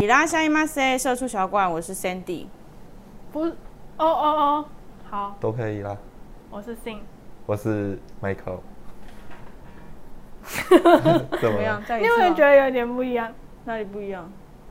[0.00, 2.46] 伊拉夏伊马塞社畜小馆，我是 Sandy。
[3.32, 3.52] 不，哦
[3.98, 4.06] 哦
[4.36, 4.64] 哦，
[5.08, 5.96] 好，都可以啦。
[6.50, 6.98] 我是 Sing。
[7.46, 8.58] 我是 Michael。
[10.42, 11.80] 怎 怎么样？？
[12.00, 13.32] 你有没有觉得有点不一样？
[13.66, 14.28] 哪里不一样？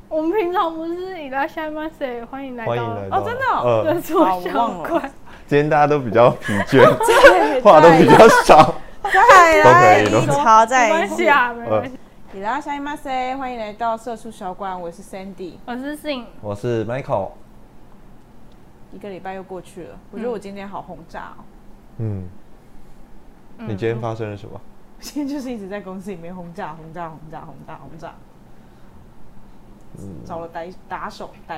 [0.09, 5.11] 我们平常不是伊拉夏马塞，欢迎来到哦真的哦呃社畜好我小忘了馆。
[5.45, 8.73] 今天大家都比较疲倦， 对 话都比较少。
[9.11, 11.29] 再都可以都可以来一槽，没再一次关系。
[11.29, 11.99] 啊，没关系。
[12.33, 15.53] 伊拉夏伊马塞，欢迎来到社畜小馆，我是 Sandy。
[15.65, 17.31] 我是 Sing，我是 Michael。
[18.91, 20.81] 一个礼拜又过去了，我觉得我今天好。
[20.81, 21.43] 轰炸哦。
[21.97, 22.29] 嗯，
[23.57, 24.59] 你今天发生了什么？
[24.99, 28.13] 今天就是一直在公司里面轰炸、轰炸、轰炸、轰炸、轰炸。
[30.25, 31.57] 找了打打手打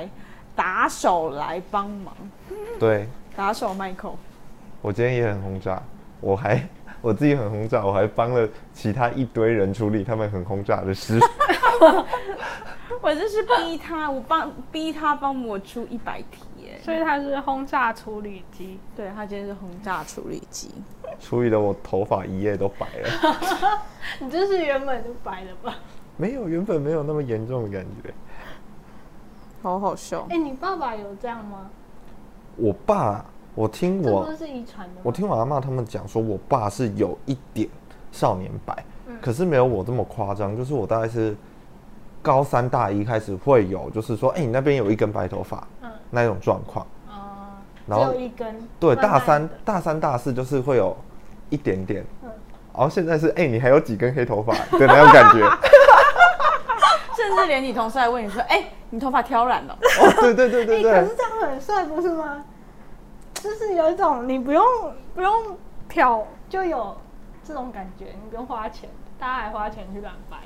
[0.55, 2.13] 打手来帮忙，
[2.79, 4.15] 对打手 Michael。
[4.81, 5.81] 我今天也很轰炸，
[6.21, 6.55] 我还
[7.01, 11.19] 我自己很轰炸，我还帮了其他一堆人处理他们很轰炸的事。
[13.01, 16.77] 我这是逼他，我帮逼他帮我出一百题耶。
[16.83, 18.77] 所以他是轰炸处理机。
[18.95, 20.69] 对他今天是轰炸处理机，
[21.19, 23.79] 处理的我头发一夜都白了。
[24.19, 25.75] 你这是原本就白了吧？
[26.17, 28.13] 没有，原本没有那么严重的感觉。
[29.61, 30.37] 好好笑哎、。
[30.37, 31.69] 你爸爸有这样吗？
[32.57, 33.23] 我爸，
[33.55, 35.01] 我听我是遗传的吗？
[35.03, 37.67] 我听我阿妈他们讲说，我爸是有一点
[38.11, 40.55] 少年白，嗯可是没有我这么夸张。
[40.55, 41.35] 就是我大概是
[42.21, 46.85] 高三大一开始会有，就是说，哎、你那边有一根白头发，嗯那一种状况。
[47.07, 48.55] 啊，只然后有一根。
[48.79, 50.95] 对，大三大三大四就是会有
[51.49, 52.29] 一点点，嗯
[52.73, 55.45] 然后现在是，哎、你还有几根黑头发 的那种感觉。
[57.17, 59.73] 甚至连你同事还问你说：“哎、你头发挑染了。
[59.73, 62.45] 哦，对对对对 哎、对可是，这样很帅，不是吗？
[63.41, 64.63] 就是有一种你不用
[65.15, 66.95] 不用漂就有
[67.43, 70.37] 这种感觉，你不用花钱，大家还花钱去染白。”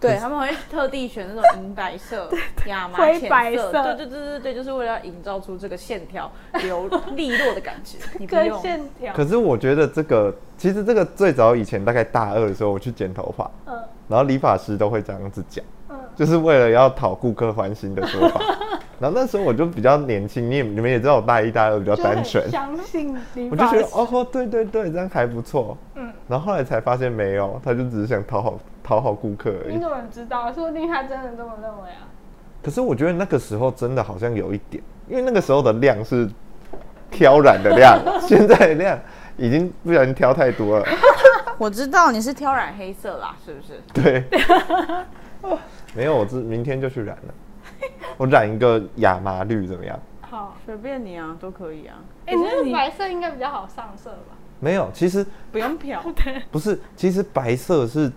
[0.00, 2.30] 对， 他们会特地选那种银白色、
[2.66, 6.30] 亚麻灰浅白色对对对对对，就是为了要营造出这个线条
[6.62, 7.98] 流 利落的感觉。
[8.16, 13.76] 你不跟用，线条，可是我觉得这个，其实这个最早以前大概大二的时候，我去剪头发，嗯
[14.08, 15.64] 然后理发师都会这样子讲。
[16.18, 18.40] 嗯，就是为了要讨顾客欢心的说法。
[19.00, 23.64] 然后那时候我就比较年轻，你也你们也知道我大一大二比较单纯，相信理我就。
[23.68, 25.78] 觉得哦，对对对，这样还不错。
[25.94, 29.74] 嗯，然后后来才发现没有，他就只是想讨好讨好顾客而已。
[29.74, 30.52] 你怎么知道？
[30.52, 32.10] 说不定他真的这么认为啊。
[32.60, 36.28] 可是我觉得那个时候真的好像有一点，因为那个时候的量是
[37.08, 38.98] 挑染的量，现在的量
[39.36, 40.84] 已经不小心挑太多了。
[41.56, 43.80] 我知道你是挑染黑色啦，是不是？
[43.94, 44.24] 对，
[45.94, 47.34] 没有，我这明天就去染了。
[48.16, 49.98] 我染一个亚麻绿怎么样？
[50.20, 51.96] 好，随便你啊，都可以啊。
[52.26, 54.36] 哎、可是你那个白色应该比较好上色吧？
[54.60, 56.02] 没有，其实不用漂，
[56.50, 58.10] 不是，其实白色是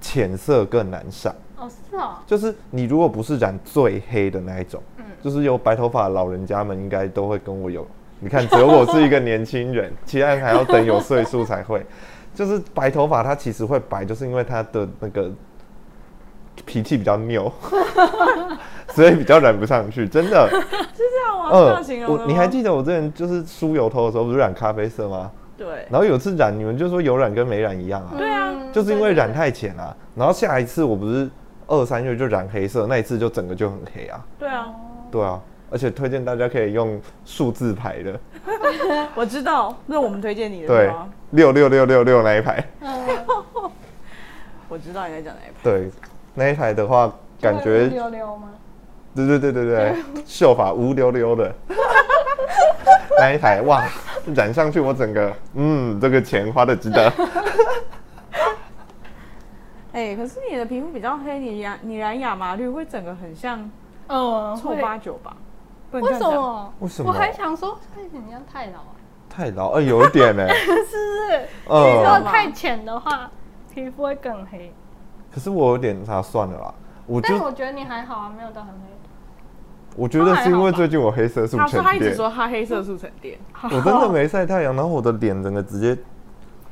[0.00, 1.34] 浅色更难上。
[1.56, 2.16] 哦，是哦。
[2.26, 7.86] 就是你如果不是染最黑的那一种，嗯就是有白头发的老人家们应该都会跟我有。
[8.20, 11.84] 你看，只有我是一个年轻人， 其他人还要等有岁数才会。
[12.34, 15.30] 就是白头发，它其实会白，就是因为它的那个
[16.66, 17.52] 脾气比较拗，
[18.90, 20.06] 所以比较染不上去。
[20.08, 20.56] 真的， 是
[20.98, 21.50] 这样吗？
[21.50, 25.30] 是这样形容我你还记得我之前就是梳油头的时候，不是染咖啡色吗？
[25.56, 28.14] 对然后有次染，你们就说有染跟没染一样啊。
[28.16, 29.96] 对啊，嗯就是因为染太浅啊。
[30.16, 31.30] 然后下一次我不是
[31.66, 34.20] 二三月就染黑色，那一次就整个就很黑啊。
[34.38, 34.66] 对啊，
[35.12, 38.18] 对啊，而且推荐大家可以用数字牌的，
[39.14, 40.92] 我知道，那我们推荐你的对
[41.30, 42.90] 六六六六六那一排，嗯，
[44.68, 45.60] 我知道你在讲哪一排。
[45.62, 45.90] 对，
[46.34, 48.50] 那一台的话，感觉溜溜吗？
[49.14, 49.94] 对对对对对，
[50.26, 51.54] 秀发乌溜溜的，
[53.18, 53.84] 那一台哇，
[54.34, 57.12] 染上去我整个，嗯，这个钱花的值得。
[59.92, 63.70] 哎、可是你的皮肤比较黑，你染你染亚麻绿会整个很像
[64.08, 65.36] 嗯，臭八九吧？
[65.92, 66.02] 为？
[66.02, 66.74] 什么？
[66.80, 68.96] 为什么我还想说，哎，你这样太老啊，
[69.30, 71.38] 太老，呃，有一点呢、是不是？
[71.68, 73.30] 如嗯果，太浅的话，
[73.72, 74.72] 皮肤会更黑。
[75.34, 76.74] 可是我有点他，算了啦，
[77.06, 78.78] 我就但我觉得你还好啊，没有到很黑。
[79.96, 85.96] 我觉得是因为最近我黑色素沉他说他一直淀，说他黑色素沉淀，我真的没晒太阳，然后我的脸整个直接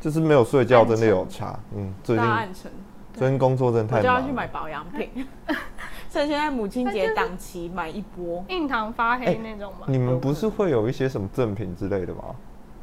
[0.01, 1.59] 就是没有睡觉，真的有差。
[1.75, 2.71] 嗯，最近大暗沉，
[3.15, 4.13] 最近工作真的太忙了。
[4.13, 5.27] 我就要去买保养品，
[6.09, 8.45] 趁现在母亲节档期买一波。
[8.49, 9.87] 印堂发黑那种吗？
[9.87, 12.23] 你们不是会有一些什么赠品之类的吗？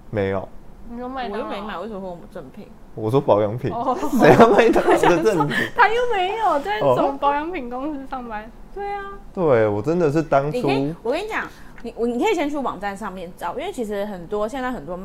[0.10, 0.48] 没有，
[0.92, 2.68] 你说麦当劳我又没买，为什么会有我们正品？
[2.96, 5.56] 我说保养品，哦， 谁要麦当劳的赠品？
[5.76, 8.50] 他又没有在哦什么保养品公司上班。
[8.74, 9.04] 对啊，
[9.34, 11.48] 对我真的是当初你可以，我跟你讲，
[11.84, 15.00] 你我你可以先去网站上面找，因为其实很多现在很多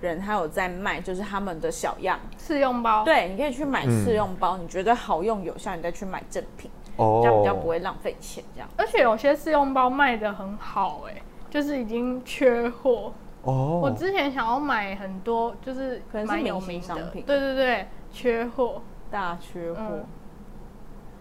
[0.00, 2.18] 人他有在卖，就是他们的小样。
[2.36, 8.42] 试用包，，对，你可以去买嗯试用包，你觉得好用有效，你再去买正品，哦这样比较不会浪费钱。
[8.54, 8.68] 这样。
[8.76, 11.14] 而且有些试用包卖的很好哎、
[11.48, 13.12] 就是已经缺货。
[13.52, 13.80] 哦。
[13.82, 18.82] 我之前想要买很多，就是可能是蛮有名商品对对对，缺货。
[19.10, 19.78] 大缺货。
[19.80, 20.04] 嗯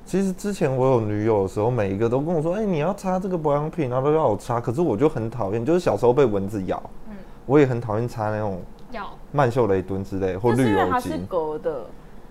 [0.06, 7.16] 其实之前我有女友的时候，每一个都跟我说：“哎、你要擦这个保养品，然后都要我擦。”可是我就很讨厌，就是小时候被蚊子咬，嗯
[7.46, 11.26] 我也很讨厌擦那种药曼秀雷敦之类或就是绿油它是精。
[11.28, 11.88] 隔的，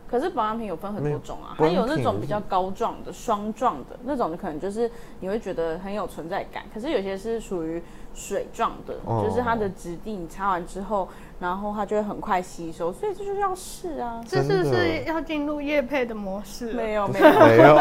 [0.08, 4.90] 可是保养品有分很多种啊，保养它有那种比较膏状的、霜状的那种，可能就是
[5.20, 6.62] 你会觉得很有存在感。
[6.72, 7.82] 可是有些是属于
[8.17, 9.25] 水状的，哦。
[9.29, 11.09] 就是它的质地你擦完之后，
[11.39, 14.21] 然后它就会很快吸收，所以这就是要试啊。
[14.27, 16.73] 这是是要进入业配的模式。
[16.73, 17.77] 没有 没有，没有，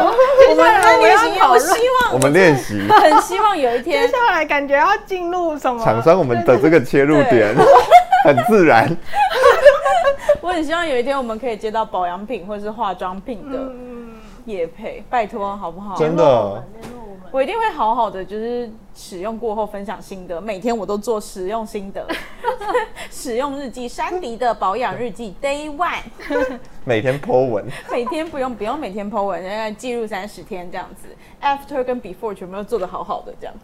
[0.50, 1.60] 我们练习，我我要讨论。
[1.60, 2.86] 希望我们练习。
[2.88, 4.06] 很希望有一天。
[4.06, 5.82] 接，下来感觉要进入什么？
[5.82, 7.54] 厂商我们的这个切入点。
[8.24, 8.94] 很自然。
[10.42, 15.96] 我很希望有一天我们可以接到保养品或是化妆品的嗯，业配，拜托好不好？
[15.96, 16.62] 真的。
[16.80, 17.05] 联络
[17.36, 22.08] 我一定会好好的，就是使用过后分享心得，每天我都做使用心得，
[23.12, 26.00] 使用日记，山迪的保养日记 Day One，
[26.86, 31.08] 每天 Po 文， 每天不用不用每天 po 文，大概记录三十天这样子
[31.42, 33.54] ，After 跟 Before 全部都做的好好的这样。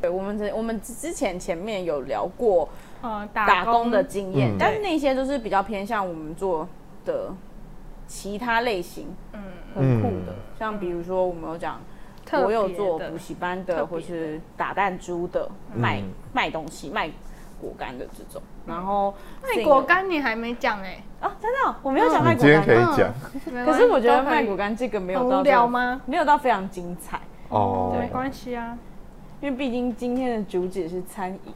[0.00, 2.68] 对，我们之我们之前前面有聊过
[3.02, 6.68] 呃打工的经验，嗯但是那些都是比较偏向我们做
[7.04, 7.34] 的
[8.06, 9.42] 其他类型，嗯
[9.74, 11.80] 很酷的，嗯像比如说我们有讲。
[12.30, 17.10] 特我有做补习班的，或是打弹珠的，卖嗯卖东西、卖
[17.60, 18.40] 果干的这种。
[18.66, 19.12] 然后
[19.42, 22.86] 卖果干你还没讲哎、啊，真的哦，我没有讲卖你今天果干的。
[22.86, 23.12] 可以讲
[23.52, 26.00] 嗯可是我觉得卖果干这个没有到无聊吗？
[26.06, 27.96] 没有到非常精彩，哦。
[27.98, 28.78] 没关系啊。
[29.40, 31.54] 因为毕竟今天的主旨是餐饮，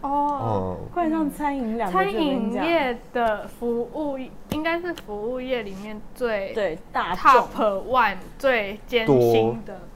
[0.00, 4.16] 哦，哦，冠上餐饮两个餐饮业的服务
[4.50, 9.95] 应该是服务业里面最对大 top one 最艰辛的吧。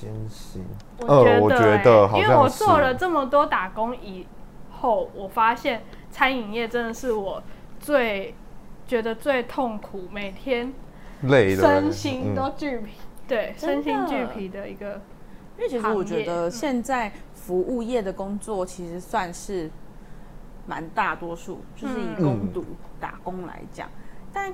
[0.00, 0.64] 艰辛。
[0.98, 4.26] 我呃觉得、我觉欸得好像因为我做了这么多打工以
[4.70, 7.42] 后，我发现餐饮业真的是我
[7.78, 8.34] 最
[8.86, 10.72] 觉得最痛苦，每天
[11.24, 12.92] 累的，身心嗯都俱疲，
[13.28, 15.00] 对，身心俱疲的一个。
[15.58, 16.50] 因为其实我觉得嗯。
[16.50, 19.70] 现在服务业的工作其实算是
[20.66, 22.24] 蛮大多数，就是以嗯。
[22.24, 22.64] 工读、
[22.98, 23.86] 打工来讲，
[24.32, 24.50] 但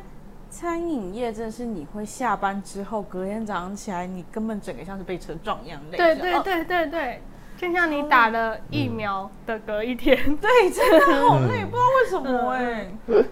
[0.57, 5.99] 餐饮业真的是你会下班之后，隔天早上起来，你根本整个像是被车撞一样累。
[5.99, 7.23] 对对对对对，
[7.59, 12.91] 就像你打了疫苗的隔一天， 对，真的好累，嗯不知道为什么哎、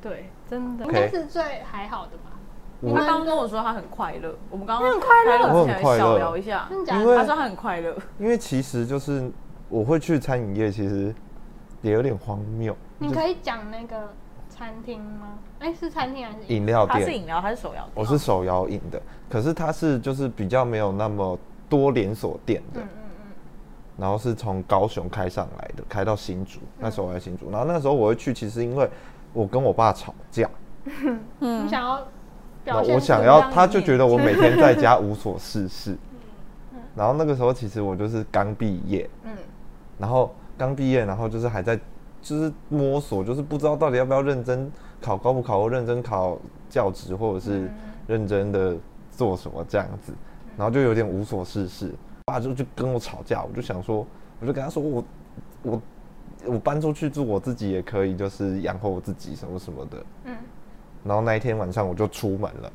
[0.00, 2.30] 对，真的应该是最还好的吧？
[2.80, 7.20] 我他刚刚跟我说他很快乐，我们刚刚快乐开录之前我很快乐小聊一下，真的假因为的？
[7.20, 9.30] 他说他很快乐，因为其实就是
[9.68, 11.14] 我会去餐饮业，其实
[11.82, 12.74] 也有点荒谬。
[12.98, 14.10] 你可以讲那个
[14.56, 15.38] 餐厅吗？
[15.58, 21.38] 哎，是餐厅还是饮料店，它是饮料，还是手摇，我是手摇饮的，可是它是就是比较没有那么
[21.68, 22.88] 多连锁店的，嗯嗯
[23.26, 23.32] 嗯，
[23.98, 28.88] 然后是从高雄开上来的，开到新竹，那时候我在新竹，然后那时候我会去，其实因为
[29.32, 30.48] 我跟我爸吵架，
[31.38, 32.06] 你想要
[32.64, 35.96] 表现我想要，他就觉得我每天在家无所事事，
[36.96, 39.32] 然后那个时候其实我就是刚毕业，嗯。
[39.98, 41.78] 然后刚毕业，然后就是还在
[42.26, 44.68] 就是摸索，就是不知道到底要不要认真
[45.00, 46.36] 考高不考或认真考
[46.68, 47.70] 教职，或者是
[48.08, 48.76] 认真的
[49.12, 50.12] 做什么这样子，
[50.56, 51.94] 然后就有点无所事事。
[52.24, 54.04] 爸就就跟我吵架，我就想说，
[54.40, 55.04] 我就跟他说我
[55.62, 55.82] 我
[56.46, 60.04] 我搬出去住我自己也可以，就是养活我自己什么什么的。
[60.24, 60.36] 嗯，
[61.04, 62.72] 然后那一天晚上我就出门了，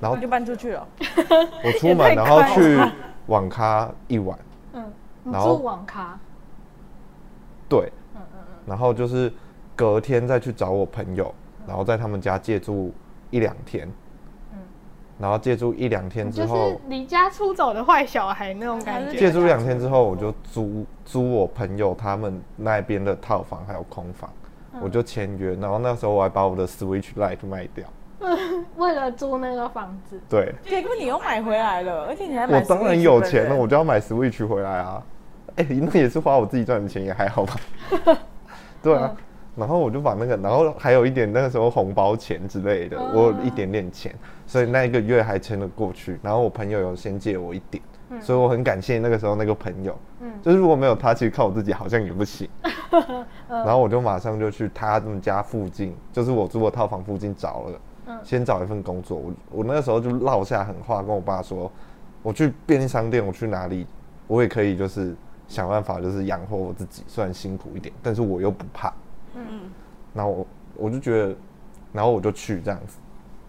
[0.00, 0.86] 然后就搬出去了。
[1.64, 2.78] 我出门然后去
[3.26, 4.38] 网咖一晚，
[4.74, 4.92] 嗯，
[5.24, 6.16] 你然后住网咖，
[7.68, 7.92] 对，
[8.66, 9.32] 然后就是
[9.74, 11.34] 隔天再去找我朋友，
[11.66, 12.92] 然后在他们家借住
[13.30, 13.88] 一两天，
[15.18, 19.18] 然后借住一两天嗯，就是之后，离家出走的坏小孩那种感觉。
[19.18, 24.30] 借住两天之后，我就租租我朋友他们那边的套房还有空房，
[24.72, 24.80] 嗯。
[24.82, 27.86] 我就签约，然后那时候我还把我的 Switch Lite 卖掉，
[28.76, 30.54] 为了租那个房子，对。
[30.64, 35.02] 结果你又买回来了，而且你还买我当然有钱了，我就要买 Switch 回来啊，
[35.56, 37.54] 哎、那也是花我自己赚的钱，也还好吧，
[38.82, 39.14] 对啊。
[39.56, 44.14] 然后我就把那个，然后还有一点那个时候红包钱之类的，我有一点点钱，
[44.46, 46.18] 所以那一个月还撑得过去。
[46.22, 47.82] 然后我朋友有先借我一点，
[48.20, 49.98] 所以我很感谢那个时候那个朋友。
[50.20, 52.48] 嗯就是如果没有他，其实靠我自己好像也不行。
[53.50, 57.80] 然后我就马上就去他们家附近，就是我住的套房附近找了，
[58.22, 59.18] 先找一份工作。
[59.18, 61.70] 我我那个时候就落下狠话跟我爸说，
[62.22, 63.86] 我去便利商店，我去哪里，
[64.26, 65.14] 我也可以就是
[65.50, 68.92] 想办法就是养活我自己，虽然辛苦一点，但是我又不怕。
[69.34, 69.70] 嗯，
[70.14, 71.34] 然后我我就觉得，
[71.92, 72.98] 然后我就去这样子。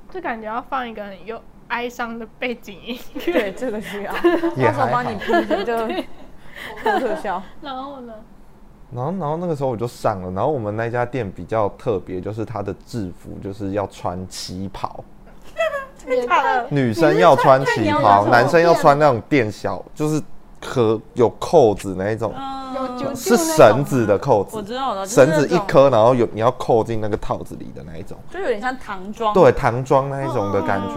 [0.09, 4.11] 就感觉要放一个很又哀伤的背景音乐，对，这个需要，
[4.57, 5.77] 也到时候帮你拼成就
[6.83, 7.41] 做特效。
[7.61, 8.13] 然后呢，
[8.91, 10.31] 然后，然后那个时候我就上了。
[10.31, 15.03] 然后我们那家店比较特别，就是它的制服就是要穿旗袍，
[16.69, 20.21] 女生要穿旗袍，男生要穿那种店小，就是
[20.63, 22.33] 和有扣子那一种，
[22.99, 29.33] 有是绳子的扣子我，知道，我知道，就是绳那，子一颗，然后有你要扣进那个套子里的那一种，就有点像唐装。
[29.33, 30.95] 对，唐装那一种的感觉。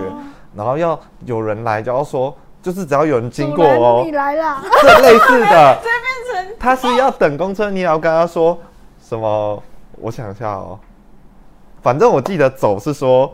[0.54, 8.56] 然后要有人来就要说，就是只要有人经过哦你，来啦， 这类似的， 变成他是要等公车，你也要跟他说
[9.02, 9.62] 什么？
[9.96, 10.78] 我想一下哦，
[11.80, 13.32] 反正我记得走是说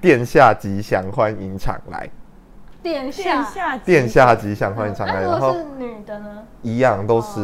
[0.00, 2.08] 殿下吉祥，欢迎常来。
[2.82, 3.42] 殿殿下。
[3.44, 5.14] 下殿下吉祥，欢迎常来。
[5.14, 6.42] 那如然后果是女的呢？
[6.62, 7.40] 一样都是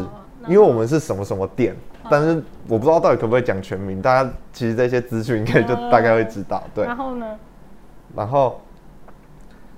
[0.46, 1.74] 因为我们是什么什么店，
[2.08, 6.62] 但是我不知道到底可不可以讲全名，大家其实这些资讯应该就大概会知道。
[6.74, 7.38] 对，然后呢？
[8.14, 8.60] 然后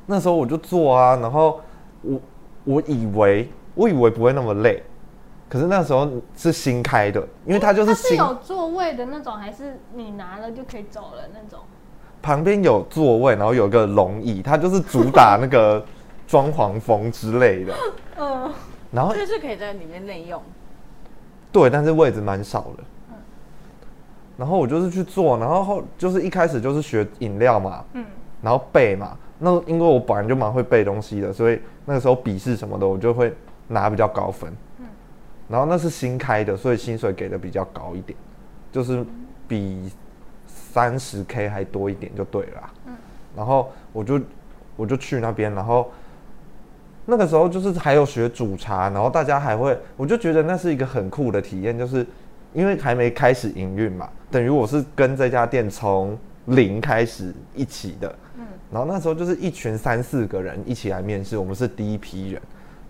[0.06, 1.60] 那时候我就做啊，然后
[2.02, 2.20] 我
[2.64, 4.82] 我以为我以为不会那么累，
[5.48, 11.60] 可是那时候是新开的，因为它就是它是新，有座位的那种，还是你拿了就可以走了那种？
[12.20, 15.84] 旁边有座位，然后有个龙椅，它就是主打那个
[16.26, 17.74] 装潢风之类的。
[18.18, 18.52] 嗯，
[18.90, 20.42] 然后就是可以在里面内用。
[21.50, 22.84] 对，但是位置蛮少的。
[24.36, 28.04] 然后我就是去做，然后后就是一开始就是学饮料嘛，嗯，
[28.40, 29.16] 然后背嘛。
[29.38, 33.32] 那因为我本来就蛮会背东西的，所以那个时候笔试什么的，我就会
[33.66, 34.50] 拿比较高分。
[34.78, 34.86] 嗯
[35.48, 38.14] 然后那是新开的，所以薪水给的比较高一点，
[38.70, 39.02] 就是
[39.48, 39.90] 比
[40.78, 42.70] 三十 K 还多一点就对了啦。
[43.36, 44.20] 然后我就
[44.76, 45.90] 我就去那边，然后
[47.04, 52.06] 那个时候就是还有学煮茶，然后大家还会，我就觉得那是一个很酷的体验，就是
[52.54, 56.16] 因为还没开始营运嘛，等于我是跟这家店从
[56.46, 58.44] 零开始一起的，嗯。
[58.70, 62.40] 然后那时候就是一群三四个人一起来面试，我们是第一批人，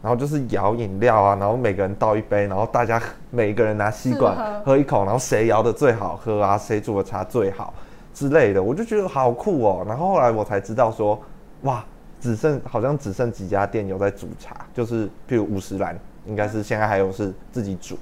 [0.00, 7.74] 然后就是摇饮料啊，然后每个人倒一杯，然后大家每个人拿吸管喝喝一口，然后谁摇的最好喝啊，谁煮的茶最好
[8.14, 9.84] 之类的，我就觉得好酷哦。
[9.86, 11.20] 然后后来我才知道说，
[11.62, 11.84] 哇，
[12.20, 17.98] 只剩好像只剩几家店有在煮茶，就是譬如五十岚，应该是现在还有是自己煮，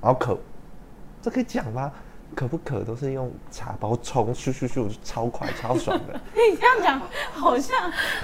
[0.00, 0.38] 然后可
[1.20, 1.92] 这可以讲吗？
[2.34, 6.20] 可不可都是用茶包冲，咻咻咻，超快超爽的。
[6.34, 7.00] 你这样讲，
[7.32, 7.76] 好像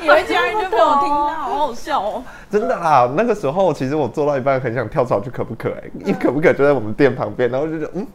[0.02, 2.22] 有一家人就被我听到，好好笑哦。
[2.50, 8.06] 真的啦，那个时候其实我做到一半很想跳槽去可不可、欸，因为可不可就在我们店旁边，然后就觉得嗯，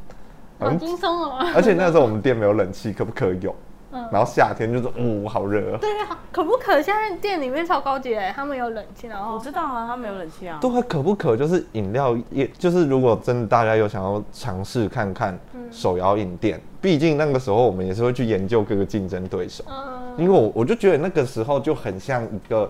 [0.60, 1.38] 好轻松哦。
[1.56, 3.56] 而且那时候我们店没有冷气，可不可有？
[3.96, 4.10] 嗯。
[4.12, 5.74] 然后夏天就是嗯好热。
[5.74, 6.82] 哦，对啊，可不可？
[6.82, 10.60] 现在店里面超高级哎，他们有冷气，然后我知道啊，他没有冷气啊。
[10.62, 11.36] 对啊，可不可？
[11.38, 15.40] 就是饮料也，就是如果真的大家有想要尝试看看
[15.72, 22.70] 手摇饮店，毕竟那个时候我们也是会去研究各个竞争对手，嗯，因为我我就觉得那个时候就很像一个，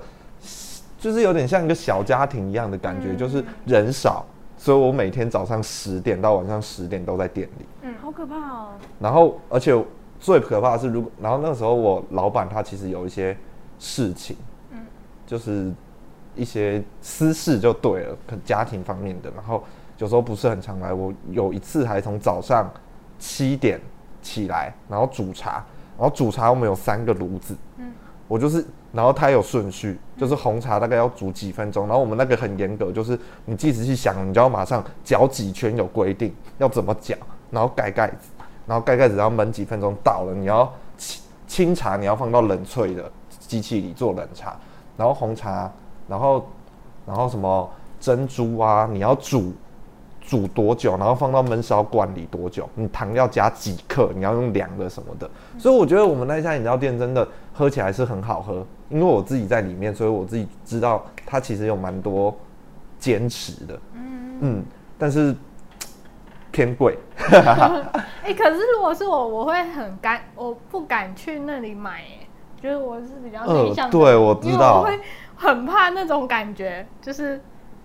[1.00, 4.26] 就是有点像一个小家庭一样的感觉，就是人少，
[4.58, 7.94] 所以我每天早上十点到晚上十点都在店里，嗯。
[8.02, 8.68] 好可怕哦。
[9.00, 9.76] 然后而且
[10.20, 13.38] 最可怕的是，如果然后那个时候我老板他其实有一些
[13.80, 14.36] 事情，
[14.72, 14.80] 嗯
[15.28, 15.72] 就是
[16.36, 19.64] 一些私事就对了，可家庭方面的，然后
[19.98, 20.94] 有时候不是很常来。
[20.94, 22.70] 我有一次还从早上
[23.20, 23.80] 七点
[24.22, 25.64] 起来，然后煮茶，
[25.98, 27.94] 然后煮茶我们有三个炉子，嗯
[28.28, 37.16] 我就是，然后它有顺序，就是红茶大概要煮几分钟，然后我们那个很严格，就是你即使去想，你就要马上搅几圈有规定，要怎么搅，
[37.52, 38.30] 然后盖盖子，
[38.66, 44.56] 然后盖盖子然后焖几分钟，到了你要清清茶你要放到冷萃的机器里做冷茶，
[44.98, 45.72] 然后红茶，
[46.08, 46.46] 然后
[47.06, 47.70] 然后什么
[48.00, 49.54] 珍珠啊，你要煮
[50.20, 55.30] 煮多久，然后放到焖烧罐里多久，你糖要加几克，你要用量的什么的。
[55.60, 62.36] 所以我觉得我们那家饮料店真的喝起来是很好喝，因为我自己在里面，所以我自己知道它其实有蛮多
[62.98, 63.80] 坚持的。
[64.42, 64.64] 嗯
[64.98, 65.36] 但是
[66.56, 66.98] 偏贵。
[68.24, 72.28] 哎、可是如果是我，我会很敢，我不敢去那里买，哎，
[72.62, 74.98] 就是我是比较内向的、呃对我知因为道我会
[75.36, 77.44] 很怕那种感觉，就是，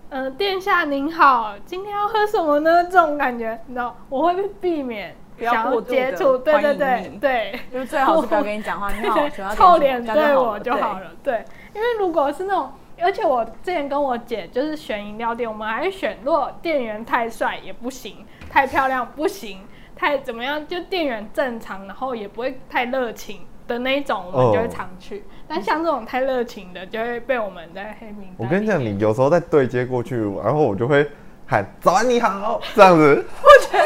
[0.09, 2.85] 嗯、殿下您好，今天要喝什么呢？
[2.85, 7.59] 这种感觉，你知道，我会避免不要想过度地接触，对对对对。
[7.71, 10.99] 就是最好是不要跟你讲话，你好，臭脸对对我就好。
[10.99, 11.11] 了。
[11.21, 11.43] 对，
[11.75, 19.59] 因为如果是那种，而且我之前跟我姐就是选饮料店，我们还会选，如果店员太帅也不行，太漂亮不行，
[19.95, 25.23] 太怎么样，就店员正常，然后也不会太热情的那一种，我们就会哦常去。
[25.47, 28.35] 但像这种太热情的，就会被我们在黑名单。
[28.37, 31.09] 我跟你讲，你有时候在对接过去，然后我就会
[31.47, 33.85] 喊早安你好这样子，我觉得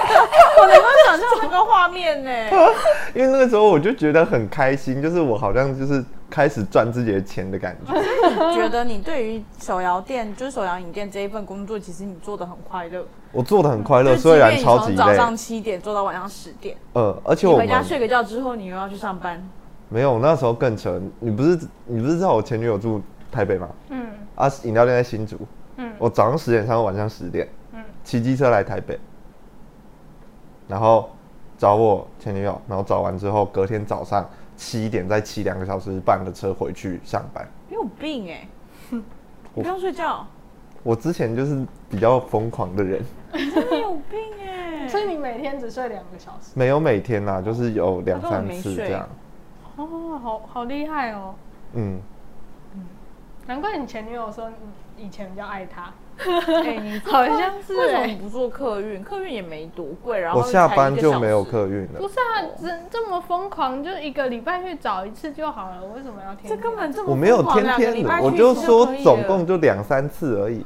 [0.60, 2.32] 我能够想象那个画面呢。
[3.14, 6.04] 因为那个时候我就觉得很开心，就是我好像就是
[6.36, 7.94] 开始赚自己的钱的感觉。
[8.54, 13.06] 觉得你对于手摇店，就是手摇饮店这一份工作，其实你做的很快乐。
[13.32, 19.42] 我做的很快乐，就虽然超级累，早上七点做到晚上十点，呃，而且我们回家睡个觉之后，你又要去上班。
[19.88, 21.02] 没有，那时候更扯。
[21.22, 23.02] 你不是你不是知道我前女友住
[23.32, 23.70] 台北吗？
[23.92, 25.38] 嗯啊，饮料店在新竹。
[25.78, 29.00] 嗯我早上十点上，晚上十点，嗯骑机车来台北，
[30.68, 31.10] 然后
[31.58, 37.48] 找我前女友，然后找完之后，隔天早上七点再骑两个小时半的车回去上班。
[37.68, 38.48] 你有病哎、
[39.54, 40.26] 我不要睡觉，
[40.84, 49.08] 我之前就是比较疯狂的人，真的有病哎、 所以你每天只睡两个小时，没有每天啦，就是有两三次这样。
[49.76, 51.36] 哦，好好厉害哦。
[51.74, 52.00] 嗯，
[53.48, 54.50] 难怪你前女友说
[54.98, 55.94] 你以前比较爱她。
[56.18, 59.04] 哎、你好像是为什哎么不做客运？
[59.04, 61.44] 客运也没多贵，然后我下班就没有。
[61.44, 62.00] 客运了。
[62.00, 66.58] 不是啊，这这么疯狂，就一个礼拜去找一次就好了，为什么要天天？
[66.58, 70.66] 这根本这么我没有天天的，我就说总共就两三次而已，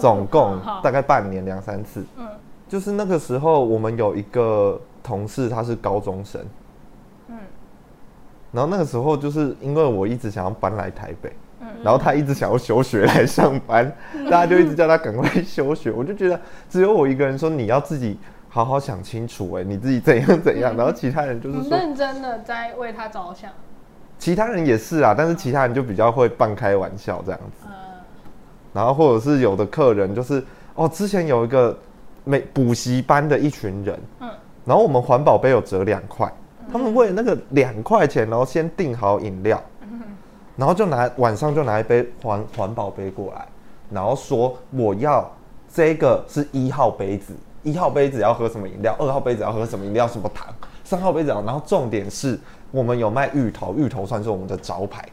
[0.00, 2.04] 总共大概半年两三次。
[2.16, 2.26] 嗯
[2.68, 6.40] 就是那个时候，我们有一个同事，他是高中生，
[7.28, 7.36] 嗯
[8.52, 11.47] 然后那个时候就是因为我一直想要搬来台北，嗯
[11.82, 13.92] 然后他一直想要休学来上班，
[14.30, 15.90] 大家就一直叫他赶快休学。
[15.90, 23.50] 我就觉得只有我一个人说你要自己好好想清楚，哎，你自己怎样怎样， 然后其他人就是认真的在为他着想。
[24.18, 27.66] 其他人也是啊，但是其他人就比较会半开玩笑这样子。
[27.66, 27.72] 嗯
[28.74, 30.44] 然后或者是有的客人就是
[30.74, 31.76] 哦，之前有一个
[32.22, 34.28] 美补习班的一群人，嗯
[34.64, 36.30] 然后我们环保杯有折两块，
[36.70, 39.60] 他们为了那个两块钱，然后先订好饮料，
[40.58, 43.46] 然后就拿晚上就拿一杯环环保杯过来，
[43.90, 45.24] 然后说我要
[45.72, 52.36] 这个是一号杯子，一号杯子要喝什么饮料，二号杯子要喝什么饮料，什么糖，三号杯子要，然后重点是
[52.72, 55.08] 我们有卖芋头，芋头算是我们的招牌。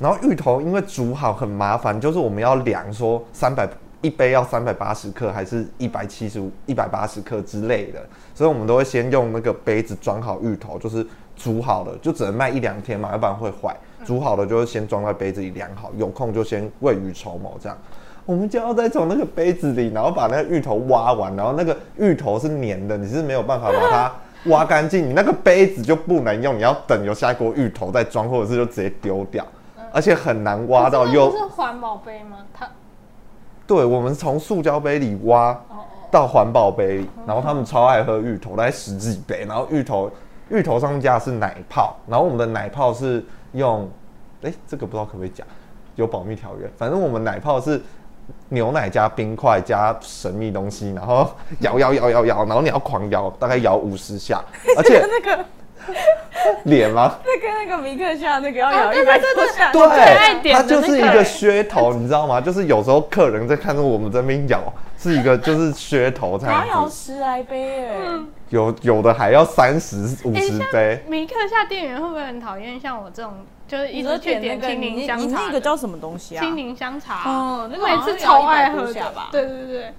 [0.00, 3.68] 然后芋头因为煮好很麻烦，就是我们要量说三百
[4.02, 13.74] 一杯要三百八十克，还是一百七十五、一百八十克之类的，所以我们都会先用那个杯子装好芋头，就是煮好了，就只能卖一两天嘛，要不然会坏。
[14.06, 17.76] 煮好了就会先装在杯子里量好，有空就先未雨绸缪这样。
[18.24, 24.12] 我们就要再从那个杯子里，然后把那个芋头挖完，然后那个芋头是黏的，你是没有办法把它
[24.50, 29.44] 挖干净，你那个杯子就不能用，你要等有下一锅芋头再装，或者是就直接丢掉，
[29.92, 32.38] 而且很难挖到又是环保杯吗？
[32.52, 32.68] 它
[33.66, 35.56] 对，我们从塑胶杯里挖
[36.10, 40.10] 到环保杯里，然后他们超爱喝芋头，大概十几杯，然后芋头
[40.48, 43.24] 芋头上面加的是奶泡，然后我们的奶泡是
[43.56, 43.90] 用，
[44.42, 45.46] 哎、这个不知道可不可以讲，
[45.96, 47.82] 有保密条约，反正我们奶泡是
[48.48, 54.40] 牛奶加冰块加神秘东西，然后 摇摇摇摇摇，然后你要狂摇，大概摇五十下，
[54.76, 55.44] 而且那个
[56.64, 57.16] 脸吗？
[57.24, 62.40] 那跟那个米克夏那个要摇一百多下，对，点它就是一个噱头，你知道吗？
[62.40, 64.60] 就是有时候客人在看着我们这边摇，
[65.06, 67.96] 是一个就是噱头这哪有样子，十来杯哎、
[68.50, 71.04] 有有的还要三十五十杯。
[71.08, 73.32] 米克下店员会不会很讨厌像我这种，
[73.68, 75.46] 就是一直去点那个青柠香茶你？
[75.46, 76.40] 那个叫什么东西啊？
[76.40, 79.28] 青柠香茶，哦那个每好像次超要100多爱喝的下吧。
[79.30, 79.94] 对对对，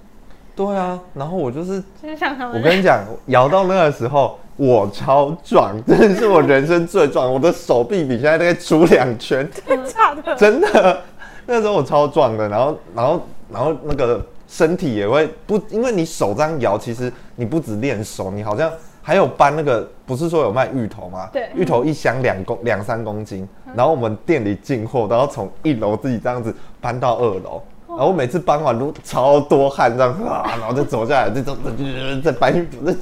[0.54, 2.56] 对啊，然后我就是，就是像他们。
[2.56, 9.48] 我跟你讲，摇到那个时候我超壮， 真的是我人生最壮，我的手臂比现在大概粗两圈，
[9.86, 11.02] 假的，真的，
[11.46, 21.28] 那时候我超壮的，然后然后然后那个身体也会不，因为你手这样摇，其实你不止练手，你好像还有搬那个，不是说有卖芋头吗？
[21.30, 27.62] 对芋头一箱两公两三公斤，然后我们店里进货都要从一楼自己这样子搬到二楼。
[27.86, 32.94] 然后我每次搬完都超多汗，这样啊，然后再走下来，再走，再再搬芋头，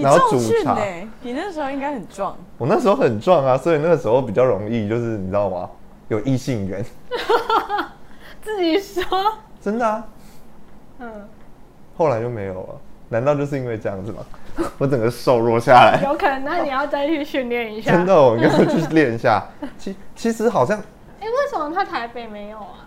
[0.00, 2.36] 然后煮茶哎、你那时候应该很壮。
[2.58, 5.68] 我那时候很壮啊，所以那个时候比较容易，就是你知道吗？
[6.08, 6.84] 有异性缘，
[8.42, 9.04] 自己说，
[9.60, 10.04] 真的啊。
[10.98, 11.28] 嗯，
[11.96, 14.18] 后来就没有了，难道就是因为这样子吗？
[14.78, 17.92] 我整个瘦弱下来，有可能，那你要再去训练一下。
[17.92, 19.44] 真的，我应该会去练一下。
[19.76, 22.86] 其其实好像哎、为什么他台北没有啊？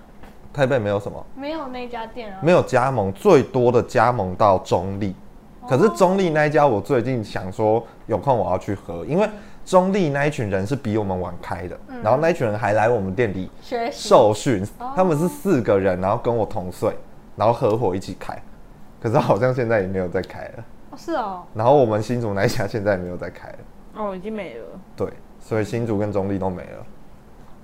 [0.54, 2.40] 台北没有什么，没有那家店啊？
[2.42, 5.16] 没有加盟，最多的加盟到中立。
[5.68, 9.28] 可是中立那一家，我最近想说有空我要去喝，因为
[9.66, 16.96] 中立那一群人是比我们晚开的，然后那一群人还来我们店里学受训哦，他们是四个人，然后跟我同岁，
[17.38, 18.38] 然后合伙一起开。
[19.00, 20.66] 可是好像现在也没有再开了。
[20.90, 23.58] 哦是哦，然后我们新竹那一家现在也没有再开了。
[23.96, 24.66] 哦，已经没了。
[24.96, 25.08] 对，
[25.40, 26.86] 所以新竹跟中立都没了，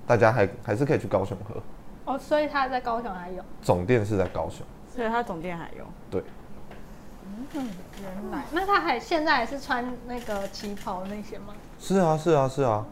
[0.06, 4.64] 大家还还是可以去高雄喝，哦，所以他在高雄还有，总店是在高雄。
[4.94, 5.84] 所以他总店还有。
[6.10, 6.22] 对，
[7.54, 7.66] 原
[8.30, 11.54] 来，那他还现在还是穿那个旗袍那些吗？
[11.80, 12.84] 是啊，是啊，是啊，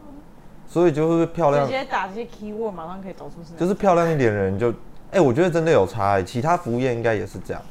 [0.67, 4.73] 所以就是漂亮直，接打这些 keyword，马上可以找出是哪就是漂亮一点的人就，
[5.13, 7.61] 哎、我觉得真的有差、欸，其他服务业应该也是这样，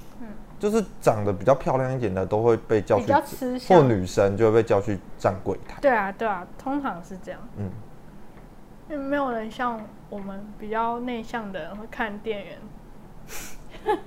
[0.59, 3.83] 就是长得比较漂亮一点的都会被叫去比较吃或。
[3.83, 7.41] 女生就会被叫去站柜台，对啊，对啊，通常是这样。
[7.57, 7.69] 嗯，
[8.89, 12.59] 因为没有人像我们比较内向的人会看店员。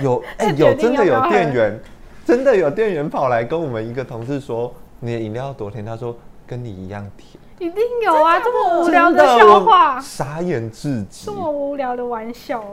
[0.00, 1.80] 有哎、有真的有店员，
[2.24, 11.26] 真的有店员跑来跟我们一个同事说，你的饮料多甜，他说跟你一样甜，一定有啊，这么无聊的笑我话，傻眼至极。
[11.26, 11.32] 这。
[11.32, 12.64] 么无聊的玩笑，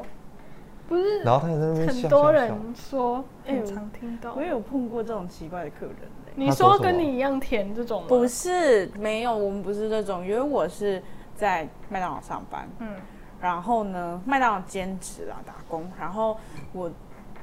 [0.87, 4.33] 不是然后他还在那边笑很多人笑说，哎很常听到。
[4.35, 4.41] 我。
[4.41, 6.31] 也有碰过这种奇怪的客人、欸。
[6.35, 8.07] 你他说跟你一样甜这种吗？
[8.09, 11.01] 不是，没有，我们不是这种，因为我是
[11.35, 12.95] 在麦当劳上班，嗯，
[13.41, 16.37] 然后呢，麦当劳兼职啊，打工，然后
[16.73, 16.91] 我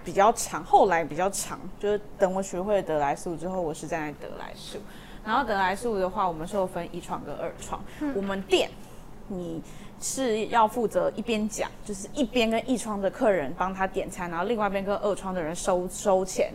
[0.05, 4.78] 比较长，后来比较长，就是等我学会了德莱素之后，我是站在德莱素，
[5.25, 7.83] 然后德莱素的话，我们是有分一窗跟二窗，
[8.15, 8.71] 我们店
[9.29, 9.63] 你
[10.01, 16.53] 是要负责一边讲，就是一边跟一窗的客人帮他点餐，然后另外一边跟二窗的人收收钱。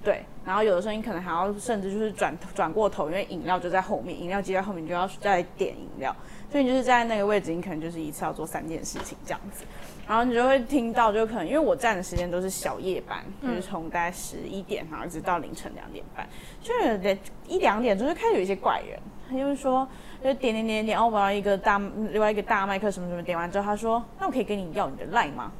[0.00, 6.14] 对，然后有的时候你可能还要甚至就是转转过头，因为饮料就在后面，饮料机在后面，你就要再点饮料，
[6.52, 9.64] 所以你就是在那个位置，你可能就是一次要做三件事情这样子，
[10.08, 16.26] 然后你就会听到，就可能因为我站的时间都是小夜班，就是从大概十一点，然后一直到凌晨两点半，
[16.62, 19.86] 就有点一两点就是开始有一些怪人，他就是说
[20.24, 25.52] 就点点点点，哦，我要一个大另外一个大麦克什么什么，点完之后他说，那我可以跟你要你的 line 吗？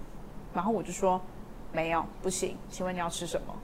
[0.54, 1.20] 然后我就说
[1.70, 3.54] 没有，不行，请问你要吃什么？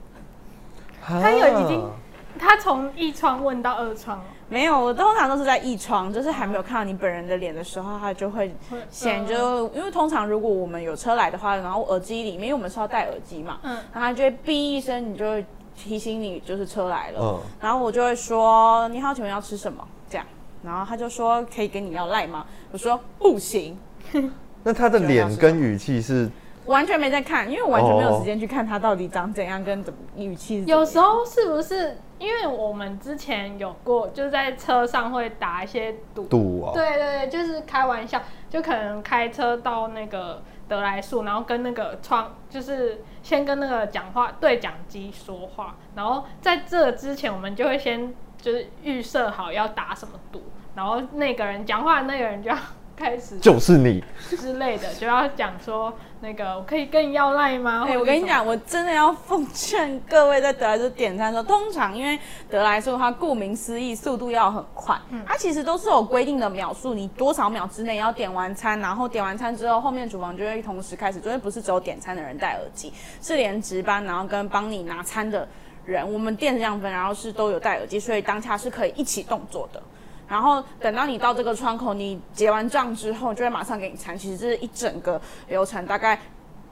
[1.01, 1.91] 他有已经啊
[2.39, 8.55] 他从一窗问到二窗哦，没有，我通常都是在一窗，就是还没有看到你本人的脸的时候，他就会
[8.89, 13.73] 显就，因为通常如果我们有车来的话，然后耳机里面，因为我们是要戴耳机嘛，嗯。
[13.93, 15.45] 然后他就会哔一声，你就会
[15.75, 17.39] 提醒你就是车来了，嗯。
[17.61, 19.85] 然后我就会说你好，请问要吃什么？
[20.09, 20.25] 这样，
[20.63, 22.45] 然后他就说可以跟你要赖吗？
[22.71, 23.77] 我说不行，
[24.63, 26.29] 那他的脸跟语气是？
[26.65, 28.17] 完全没在看，因为我完全没有哦。
[28.17, 30.65] 时间去看他到底长怎样跟怎么语气。
[30.65, 50.43] 有时候是不是因为我们之前有过，就是在车上会打一些赌，赌哦，对对对，就是开玩笑，就可能开车到那个德莱树，然后跟那个窗，就是先跟那个讲话对讲机说话，然后在这之前，我们就会先就是预设好要打什么赌，
[50.75, 52.57] 然后那个人讲话那个人就要
[52.95, 57.85] 开始就是你，之类的，就要讲说那个我可以跟你要赖吗？
[57.87, 62.17] 哎、我跟你讲，我真的要奉劝各位在德莱斯点餐的时候，通常因为
[62.49, 75.45] 德莱素它顾名思义，速度要很快，它其实都是有规定的秒数，你多少秒之内要点完餐，然后点完餐之后，后面厨房就会同时开始，因为不是只有点餐的人戴耳机，是连值班然后跟帮你拿餐的
[75.85, 79.83] 人，我们店这样分，然后是都有戴耳机，所以当下是可以一起动作的。
[80.27, 84.17] 然后等到你到这个窗口，你结完账之后，就会马上给你餐。
[84.17, 86.19] 其实这是一整个流程，大概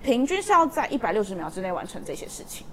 [0.02, 2.66] 平均是要在一百六十秒之内完成这些事情。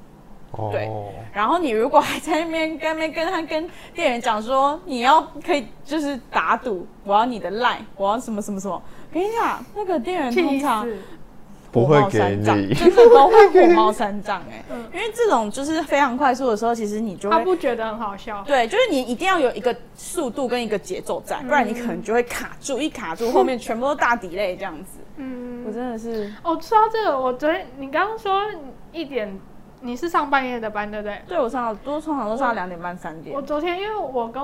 [0.72, 10.98] 对哦，然后你如果还在那边跟那边跟他跟店员讲说你要可以就是打赌，我要你的 line，我要什么什么什么，我跟你讲，那个店员通常死。
[11.72, 12.58] 不会给火冒三丈。
[12.58, 24.98] 你，真的都会火冒三丈哎、因为这种就是非常快速的时候，其实你就他不觉得很好笑，对，就是你一定要有一个速度跟一个节奏在，不然你可能就会卡住，一卡住 后面全部都大 delay 这样子。
[25.16, 25.64] 嗯。
[25.66, 28.42] 我，真的是，哦，说到这个，我昨天你刚刚说
[28.92, 29.38] 一点，
[29.82, 31.22] 你是上半夜的班，对不对？
[31.28, 33.36] 对我上多通常都上到两点半三点。
[33.36, 33.40] 我。
[33.42, 34.42] 昨天因为我跟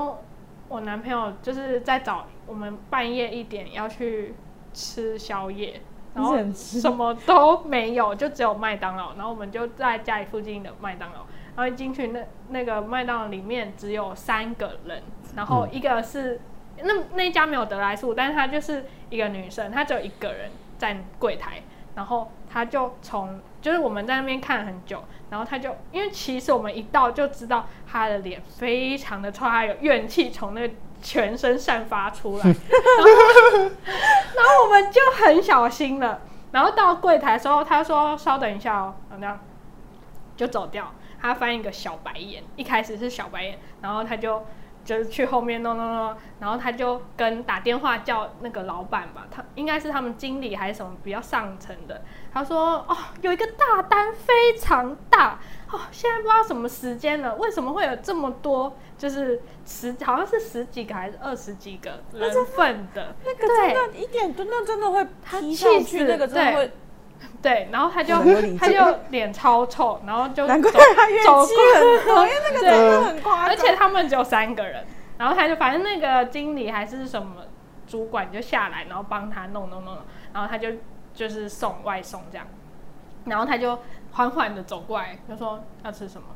[0.68, 4.34] 我男朋友就是在找我们半夜一点要去
[4.74, 5.80] 吃宵夜，
[6.16, 11.20] 然后什么都没有，就只有麦当劳，然后我们就在家里附近的麦当劳，
[11.54, 15.02] 然后一进去那那个麦当劳里面只有三个人，
[15.36, 16.40] 然后一个是。
[16.82, 21.62] 那那家没有得来速，但是她就是一个女生，她只有一个人站柜台，
[21.94, 30.74] 然后她就从就是我们在那边看了很久，然后她就因为其实我们一到就知道她的脸非常的臭，她有怨气从那个
[31.06, 39.40] 全身散发出来，然后然后我们就很小心了，然后到柜台的时候，他说稍等一下哦，然后这样
[40.36, 40.92] 就走掉，
[41.22, 44.44] 他翻一个小白眼，一开始是小白眼，然后他就。
[44.86, 52.02] 就去后面弄弄弄，然后他就跟打电话叫那个老板吧，他应该是他们经理还是什么比较上层的。
[52.32, 55.40] 他说哦，有一个大单非常大
[55.72, 58.76] 哦，现在不知道什么时间了，为什么会有这么多？
[58.96, 66.72] 就是十好像是十几个还是二十几个人份的，那个真的一点都那真的会他踢上去，气死那个真的会
[67.42, 68.14] 对，然后他就
[68.58, 73.48] 他就脸超臭，然后就难怪走他怨走气很多， 因为那个对真的很夸张。
[73.48, 74.86] 而且他们只有三个人，
[75.18, 77.42] 然后他就反正那个经理还是什么
[77.86, 79.98] 主管就下来，然后帮他弄弄弄，
[80.32, 80.68] 然后他就
[81.12, 82.46] 就是送外送这样，
[83.24, 83.78] 然后他就
[84.16, 86.26] 缓缓的走过来，就说要吃什么。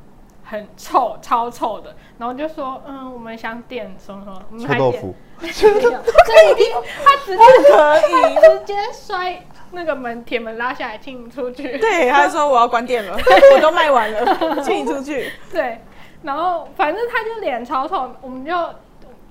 [0.42, 6.72] 很臭，超臭的，然后就说，嗯，我们想点什么什么，我们还点臭豆腐，没有，这已经
[7.04, 8.34] 他直接可以。
[8.34, 11.78] 直接摔那个门铁门拉下来，请你出去。
[11.78, 13.16] 对，他说我要关店了，
[13.54, 15.30] 我都卖完了， 请你出去。
[15.52, 15.80] 对，
[16.22, 18.74] 然后反正他就脸超臭，我们就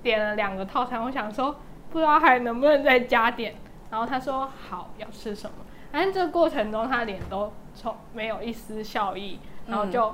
[0.02, 1.04] 点了两个套餐。
[1.04, 1.54] 我想说，
[1.92, 3.56] 不知道还能不能再加点。
[3.92, 5.66] 然后他说好，要吃什么？
[5.92, 9.40] 反正这个过程中他脸都臭，没有一丝笑意。
[9.66, 10.14] 然后就、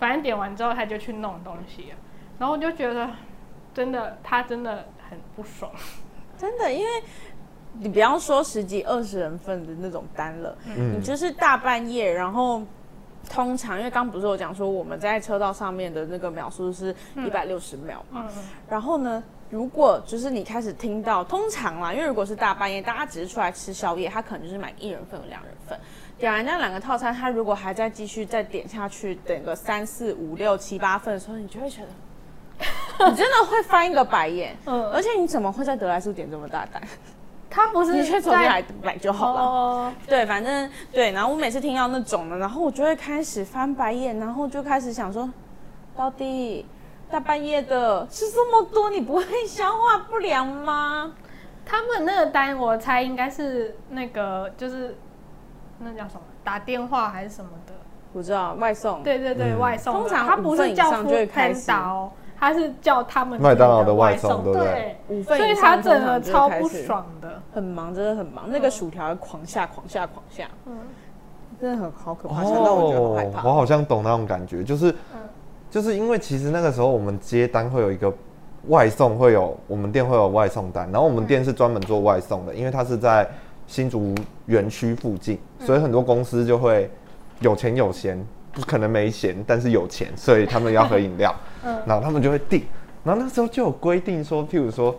[0.00, 1.96] 反正点完之后他就去弄东西了。
[2.38, 3.10] 然后我就觉得，
[3.74, 5.70] 真的他真的很不爽。
[6.38, 6.90] 真的，因为
[7.74, 12.62] 你不要说十几二十人份的那种单了，嗯你就是大半夜，然后
[13.30, 25.78] 通常因为刚不是有讲说我们在车道上面的那个秒数是一百六十秒嘛，嗯，然后呢，如果就是你开始听到，通常啦，因为如果是大半夜，大家只是出来吃宵夜，他可能就是买一人份、两人份。
[26.22, 34.56] 点完那两个套餐，他如果还在继续再点下去，等个三四五六七八份的时候，你就会觉得， 你真的会翻一个白眼。
[34.66, 36.80] 嗯而且你怎么会在德莱素点这么大单？
[37.50, 39.40] 他不是你去走进在来买就好了。
[39.40, 45.28] 哦，对，反正对，然后我每次听到那种的，然后我就会开始翻白眼，然后就开始想说，
[45.96, 46.64] 到底
[47.10, 51.12] 大半夜的吃这么多，你不会消化不良吗？
[51.66, 54.96] 他们那个单，我猜应该是那个就是
[55.82, 57.72] 那叫什么打电话还是什么的。
[58.12, 59.58] 不知道外送，对对对，嗯。
[59.58, 60.00] 外送的。
[60.00, 61.60] 通常他不五份以是叫上就会 Food 开始。
[61.62, 64.96] Panda 哦，他是叫他们麦当劳的的外送送，对不对？
[65.08, 67.40] 对，五份所以以上他整个超不爽的。
[67.54, 70.76] 很忙，真的很忙，那个薯条狂下狂下狂下，嗯，
[71.60, 73.48] 真的很好可怕，想到我觉得好害哦，怕。
[73.48, 75.20] 我好像懂那种感觉，就是嗯，
[75.70, 78.12] 就是因为其实那个时候我们接单会有一个
[78.68, 83.26] 外送，会有我们店会有外送单，然后我们店是专门做外送的，因为它是在
[83.66, 84.14] 新竹
[84.46, 86.90] 园区附近，所以很多公司就会
[87.40, 88.22] 有钱有闲，
[88.52, 91.80] 不可能没闲，但是有钱，所以他们要喝饮料， 嗯。
[91.86, 92.64] 然后他们就会订，
[93.02, 94.94] 然后那时候就有规定说，譬如说，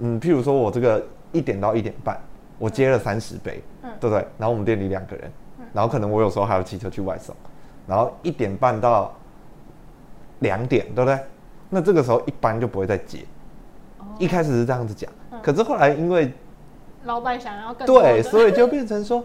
[0.00, 2.20] 嗯，譬如说我这个一点到一点半，
[2.58, 3.90] 我接了三十杯，嗯。
[4.00, 4.26] 对不对？
[4.38, 5.30] 然后我们店里两个人，
[5.72, 7.34] 然后可能我有时候还要骑车去外送，
[7.86, 9.14] 然后一点半到
[10.40, 11.18] 两点，对不对？
[11.70, 13.20] 那这个时候一般就不会再接。
[13.98, 14.04] 哦。
[14.18, 15.10] 一开始是这样子讲，
[15.42, 16.32] 可是后来因为
[17.04, 19.24] 老板想要更多对，所以就变成说，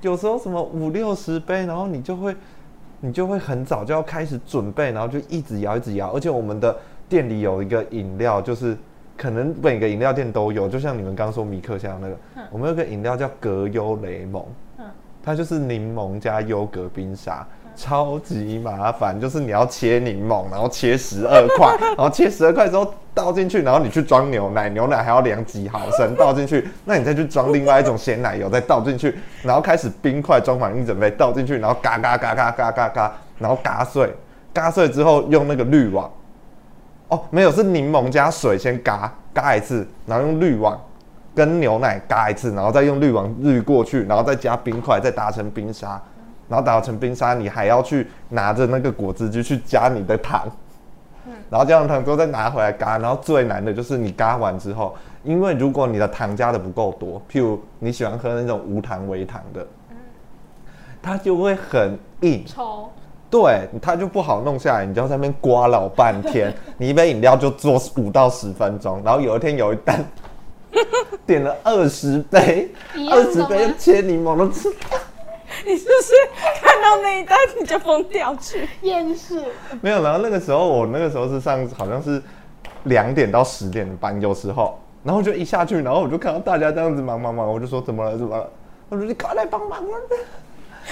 [0.00, 2.34] 有时候什么五六十杯，然后你就会，
[3.00, 6.10] 你就会很早就要开始准备，然后就一直摇一直摇。
[6.12, 6.76] 而且我们的
[7.08, 8.76] 店里有一个饮料，就是
[9.16, 12.16] 可能每个饮料店都有，就像你们刚说米克香那个，
[12.50, 14.44] 我们有个饮料叫格优雷蒙，
[14.78, 14.84] 嗯
[15.22, 17.46] 它就是柠檬加优格冰沙。
[17.76, 34.14] 超级麻烦，就是你要切柠檬，然后切十二块，然后切十二块之后倒进去，然后你去装牛奶，牛奶还要量几毫升倒进去，那你再去装另外一种鲜奶油，再倒进去，然后开始冰块装满一整杯倒进去，然后嘎嘎嘎嘎嘎嘎嘎，然后嘎碎，
[34.52, 36.10] 嘎碎之后用那个滤网，
[37.08, 40.78] 哦，没有是柠檬加水先嘎嘎一次，然后用滤网
[41.34, 46.00] 跟牛奶嘎一次，然后再用滤网滤过去，然后再加冰块，再打成冰沙。
[46.50, 50.50] 然后打成冰沙，你还要去拿着那个果汁机去加你的糖，
[51.48, 52.98] 然后加完糖之后再拿回来嘎。
[52.98, 59.64] 然后最难的就是你嘎完之后，因为如果你的糖加的不够多，譬如你喜欢喝那种无糖微糖的，
[61.00, 62.88] 它就会很硬，稠，
[63.30, 66.52] 对，它就不好弄下来，你就要在那边刮老半天。
[66.76, 70.04] 你一杯饮料就做五到十分钟，然后有一天有一单
[71.24, 72.72] 点了二十杯，
[73.08, 74.68] 二十杯吗切柠檬都吃。
[75.66, 76.12] 你是不是
[76.62, 78.68] 看到那一单你就疯掉去？
[78.82, 79.44] 厌世，
[79.80, 82.22] 没有，然后那个时候我那个时候是上好像是
[82.84, 88.48] 两点到十点的班，有时候，然后就一下去，然后我就看到大家这样子忙忙忙，我就说怎么了怎么了？
[88.88, 89.94] 我说你快来帮忙啊！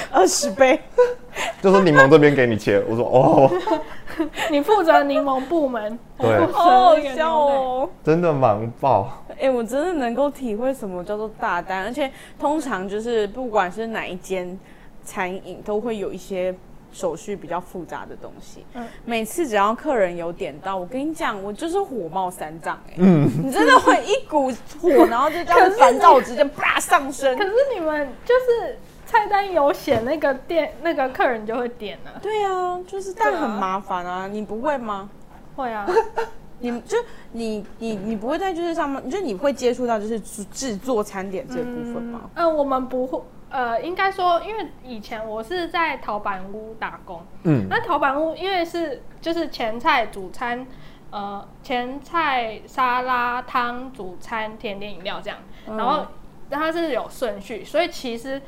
[0.12, 0.80] 二十杯，
[1.62, 3.50] 就说柠檬这边给你切，我说哦，
[4.50, 7.36] 你负责柠檬部门，我对好好笑。
[7.36, 7.90] 哦！
[8.04, 9.24] 真的忙爆。
[9.40, 14.58] 哎、我真的能够体会什么叫做大单，而且通常就是不管是哪一间
[15.04, 16.52] 餐饮，都会有一些
[16.90, 18.64] 手续比较复杂的东西。
[18.74, 24.50] 嗯每次只要客人有点到，我跟你讲，我就是火冒三丈、哎，嗯，你真的会一股
[24.82, 27.44] 火，然后就这样烦躁直接啪上升可。
[27.44, 28.76] 是你们就是
[29.08, 35.08] 菜单有写那个店那个客人就会点了，对啊，就是但很麻烦啊，你不会吗？
[35.56, 35.86] 会啊，
[36.60, 36.98] 你就
[37.32, 42.28] 你你你不会在就是上面，就你会接触到就是制制作餐点这部分吗？
[42.34, 50.66] 嗯，我们不会，呃，应该说，因为以前我是在陶板屋打工，嗯，那陶板屋因为是就是前菜、主餐，
[51.10, 56.06] 呃，前菜、沙拉、汤、主餐、甜点、饮料这样，然后
[56.50, 58.40] 它是有顺序，所以其实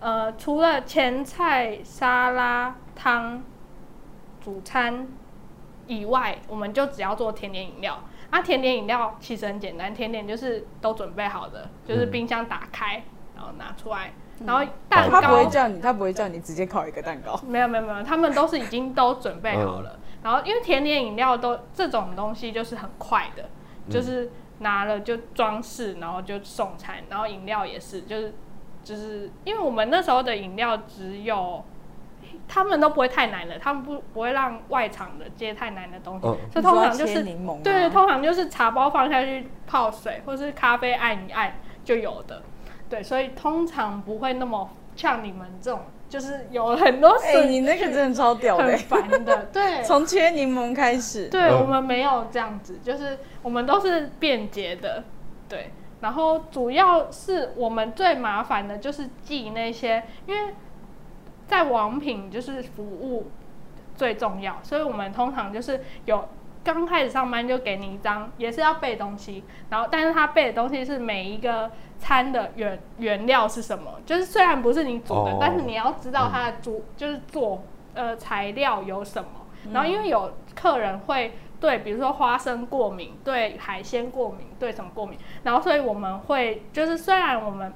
[0.00, 3.42] 呃，除了前菜、沙拉、汤、
[4.40, 5.08] 主餐
[5.86, 8.00] 以外，我们就只要做甜点、饮料。
[8.30, 13.02] 啊，甜点、饮料其实很简单，甜点就是都准备好的，就是嗯冰箱打开，
[13.34, 14.12] 然后拿出来，
[14.44, 17.40] 然后蛋糕他不会叫你，他不会叫你直接烤一个蛋糕。
[17.46, 19.98] 没有没有没有，他们都是已经都准备好嗯了。
[20.22, 23.44] 然后因为甜点饮料都这种东西就是很快的，
[23.86, 28.34] 嗯就是拿了就装饰，然后就送餐，然后饮料也是，就是
[28.88, 31.62] 就是因为我们那时候的饮料只有。
[32.46, 42.42] 他们都不会太难的，他们不不会让外场的接太难的东西，嗯所以通常就是柠檬吗对，通常就是茶包放下去泡水，或是咖啡按一按就有的。
[42.88, 49.44] 对，所以通常不会那么像你们这种，就是有很多哎、损你那个真的超屌的、很烦的。
[49.52, 51.28] 对，从切柠檬开始。
[51.28, 55.04] 对嗯我们没有这样子，就是我们都是便捷的。
[55.46, 55.70] 对，
[56.00, 60.54] 然后主要是我们最麻烦的就是记那些，因为
[61.46, 63.30] 在王品就是服务
[63.96, 66.28] 最重要，所以我们通常就是有
[66.62, 77.62] 刚开始上班就给你一张，也是要背东西，然后但是他背的东西是每一个餐的原原料是什么，就是虽然不是你煮的，哦但是你要知道它的煮、就是做
[77.94, 79.28] 呃材料有什么，
[79.72, 81.32] 然后因为有客人会。
[81.60, 87.72] 对，比如说花生过敏，对海鲜过敏，对什么过敏，然后所以我们会就是虽然我们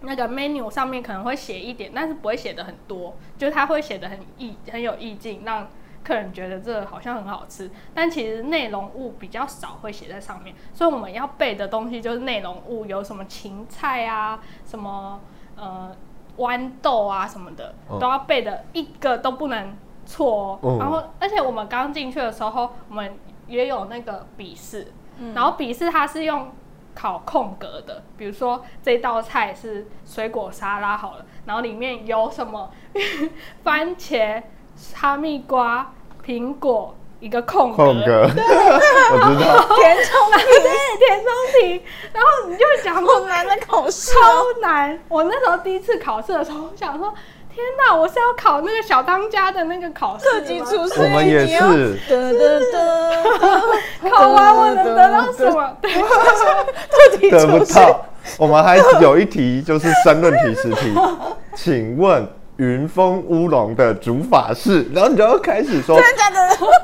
[0.00, 5.68] 那个 menu 上面可能会写一点，但是不会写的很多，就是它会写的很意很有意境，让
[6.04, 15.20] 客人觉得这好像很好吃，但其实内容物比较少会写在上面，所以我们要背的东西就是内容物，有什么芹菜啊，什么
[15.56, 15.96] 呃
[16.38, 20.58] 豌豆啊什么的，嗯都要背的一个都不能错哦。
[20.62, 26.50] 嗯然后而且我们刚进去的时候，我们也有那个笔试，嗯然后笔试它是用
[26.94, 32.70] 考空格的，比如说这道菜是水果沙拉好了，然后里面有什么
[33.62, 34.42] 番茄、
[34.94, 35.92] 哈密瓜、
[36.24, 44.44] 苹果一个空格，空格， 我知道，填充对，填充题，然后你就会讲好说难的考试超哦。
[44.60, 44.98] 难。
[45.08, 47.12] 我那时候第一次考试的时候，我想说。
[47.56, 47.96] 天哪！
[47.96, 53.62] 我是要考那个小当家的那个考特级厨师，我们也是得得得，
[54.12, 55.76] 考完我能得到什么？
[55.80, 58.04] 对，特级得不，到。
[58.36, 60.94] 我们还有一题就是申论题十题，
[61.56, 64.84] 请问云峰乌龙的煮法是？
[64.92, 66.38] 然后你就要开始说，真的假的？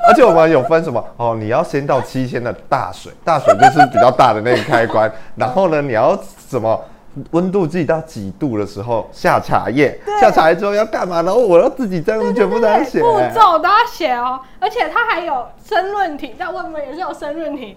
[0.09, 6.83] 而且我们有分什么哦，你要先到七千的大水，大水就是比较大的那个开关，然后呢，你要什么？
[7.33, 11.23] 温度计到几度的时候下茶叶，下茶叶之后要干嘛？
[11.23, 13.01] 然后我要自己这样子全部都要写。
[13.01, 17.77] 步骤都要写哦，而且它还有申论题，在外面也是有申论题。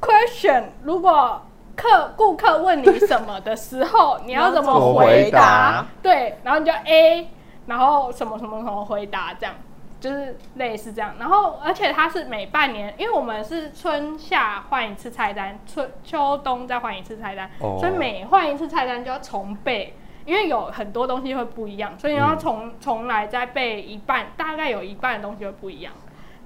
[0.00, 1.40] Question：如果
[1.76, 7.30] 客顾客问你什么的时候，你要怎么回答对，然后你就 A，
[7.66, 9.54] 然后什么什么什么回答，这样
[10.02, 11.14] 就是类似这样。
[11.18, 19.94] 然后而且它是每半年，因为我们是春夏换一次菜单，春秋冬再换一次菜单，哦所以每换一次菜单就要重背。
[20.24, 25.92] 因为有很多东西会不一样，所以你要嗯重重来再背一半，大概有一半的东西会不一样，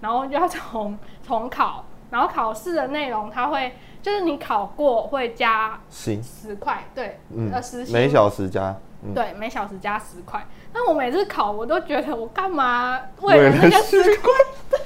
[0.01, 8.75] 然后就要重重 考，然后考试的内容它会就是你考过会加行，十块，对，嗯呃十，薪每小时加，
[9.07, 10.45] 嗯，对，每小时加十块。
[10.73, 14.33] 那我每次考，我都觉得我干嘛为了那个10十块？
[14.71, 14.79] 对。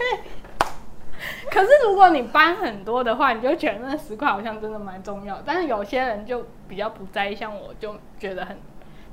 [1.51, 5.43] 可是如果你班很多的话，你就觉得那十块好像真的蛮重要。
[5.45, 8.57] 但是有些人就比较不在意，像我就觉得很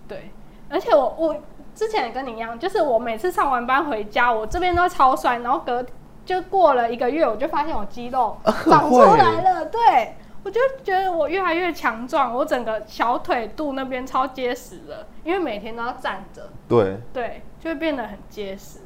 [0.08, 0.32] 对。
[0.70, 1.36] 而且我我
[1.74, 5.84] 之前也跟你一样，就是我每次上完班回家，我这边都超酸，然后隔
[6.26, 9.66] 就过了一个月，我就发现我肌肉长 出来了。
[9.66, 10.16] 对，
[10.48, 18.80] 我就觉得我越来越强壮，我整个小腿肚那边超结实了，因为每天都要站着，对，对，就会变得很结实。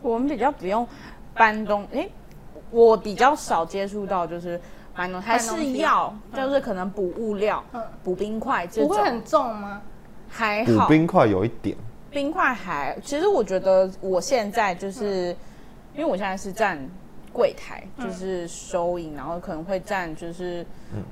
[0.00, 0.86] 我们比较不用
[1.34, 2.08] 搬东，诶、
[2.70, 4.60] 我比较少接触到就是
[4.94, 6.40] 搬东西，还是要嗯。
[6.40, 9.82] 就是可能补物料、嗯，补冰块这种，不会很重吗？
[10.28, 10.86] 补还好。
[10.86, 11.76] 冰块有一点，
[12.12, 15.34] 冰块还，其实我觉得我现在就是，
[15.96, 16.78] 因为我现在是站
[17.32, 20.64] 柜台，嗯就是收银，然后可能会站就是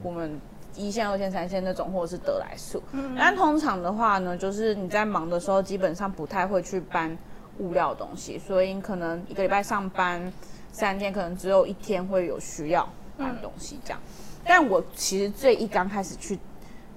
[0.03, 0.41] 我们
[0.75, 2.83] 一线、二线、三线那种，或者是得来速。
[2.93, 7.17] 嗯但通常的话呢，就是你在忙的时候，基本上不太会去搬
[7.59, 10.33] 物料的东西，所以你可能一个礼拜上班
[10.73, 12.87] 三天，可能只有一天会有需要
[13.17, 14.01] 搬东西这样。
[14.45, 16.39] 但我其实最一刚开始去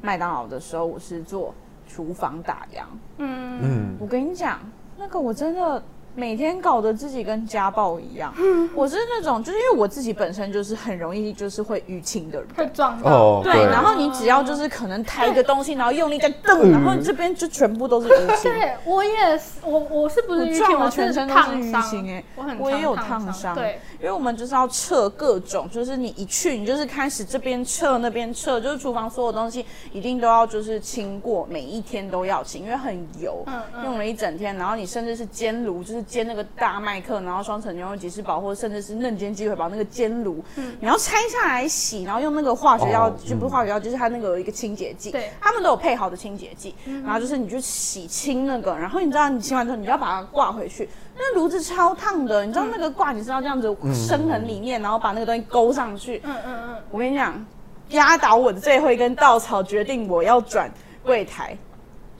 [0.01, 1.53] 麦当劳的时候，我是做
[1.87, 2.83] 厨房打烊。
[3.17, 4.59] 嗯，嗯，我跟你讲，
[4.97, 5.81] 那个我真的
[6.19, 8.33] 每天搞得自己跟家暴一样。
[8.75, 12.47] 我是那种，就是因为我自己本身就是很容易就是会淤青的人。
[12.55, 13.03] 会撞到。
[13.03, 18.51] 对，哦对然后你只要就是可能抬一个东西，然后用力再蹬，然后这边就全部都是淤青。
[18.51, 20.61] 对我也是，我我是不是淤青？
[20.63, 23.55] 我撞了全身都是淤青哎我很我也有烫伤伤。
[23.55, 40.75] 对，因为我们就是要测各种，就是你一去，你就是开始这边测那边测，就是厨房所有东西一定都要就是清过，每一天都要清，因为很油，嗯嗯用了一整天，然后你甚至是煎炉，就是煎那个大麦克，然后双层牛肉吉士堡，或者甚至是嫩煎鸡腿堡那个煎炉，嗯。
[40.81, 45.29] 你要拆下来洗，然后用那个化学药，哦就不是化学药，就是它那个有一个清洁剂，对。
[45.39, 46.73] 他们都有配好的清洁剂，
[47.05, 50.89] 然后就是你去洗清那个，然后你知道你清完之后，你就要把它挂回去。
[51.15, 56.21] 那炉子超烫的，你知道那个挂你知道这样子深很里面，然后把那个东西勾上去。
[56.23, 57.45] 嗯嗯嗯，我跟你讲，
[57.89, 60.71] 压倒我的最后一根稻草，决定我要转
[61.03, 61.57] 柜台，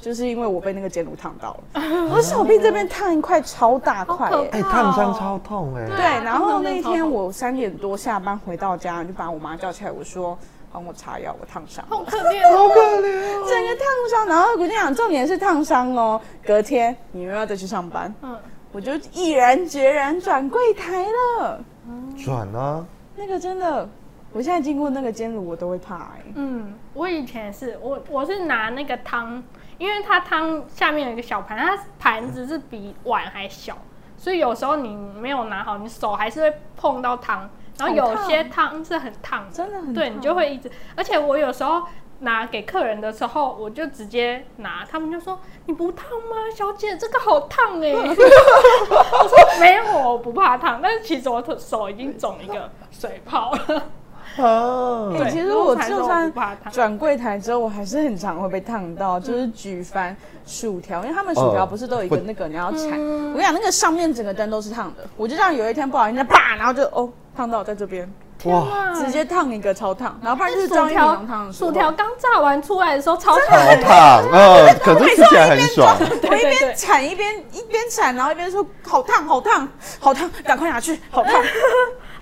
[0.02, 5.86] 就是因为我被那个煎炉烫到了， 我手臂这边烫一块超大块耶、哎，烫伤超痛哎。
[5.88, 10.38] 对，然后那一天我三点多下班回到家，就把我妈叫起来，我说
[10.72, 12.58] 帮我擦药，我烫伤好可怜。
[12.58, 13.46] 好可怜哦。
[13.48, 16.22] 整个烫伤，然后我跟你讲，重点是烫伤哦。
[16.46, 18.38] 隔天你又要再去上班，嗯，
[18.72, 21.06] 我就毅然决然转柜台
[21.38, 21.60] 了。
[22.24, 22.86] 转啊，
[23.16, 23.88] 那个真的，
[24.32, 29.44] 我现在经过那个煎炉，我都会怕哎、嗯，我以前也是，我我是拿那个汤，
[29.80, 33.76] 因为它汤下面有一个小盘，它盘子是比碗还小，
[34.18, 41.82] 所以有时候你没有拿好，你手还是会碰到汤，然后有些汤是很烫的，真的很对你就会一直，而且我有时候
[42.20, 53.84] 拿给客人的时候，我就直接拿，他们就说你不烫吗，小姐这个好烫哎、 我说没有，我不怕烫，但是其实我手已经肿一个水泡了。
[54.42, 56.32] 啊，对欸其实我就算
[56.72, 60.16] 转柜台之后，我还是很常会被烫到，就是举翻
[60.46, 65.04] 薯条，因为他们薯条哦不是都有一个那个你要铲，嗯我跟你讲，那个上面整个灯都是烫的。
[65.18, 68.12] 我就这样有一天不好意思啪，然后就哦烫到在这边，
[68.46, 75.96] 哇，直接烫一个超烫，然后不然就是薯张一烫的时候薯条刚炸完出来的时候超好烫，烫，嗯，可是吃起来很爽。
[76.00, 79.68] 我一边铲一边一边铲，然后一边说好烫好烫
[80.00, 81.34] 好烫，赶快拿去，好烫。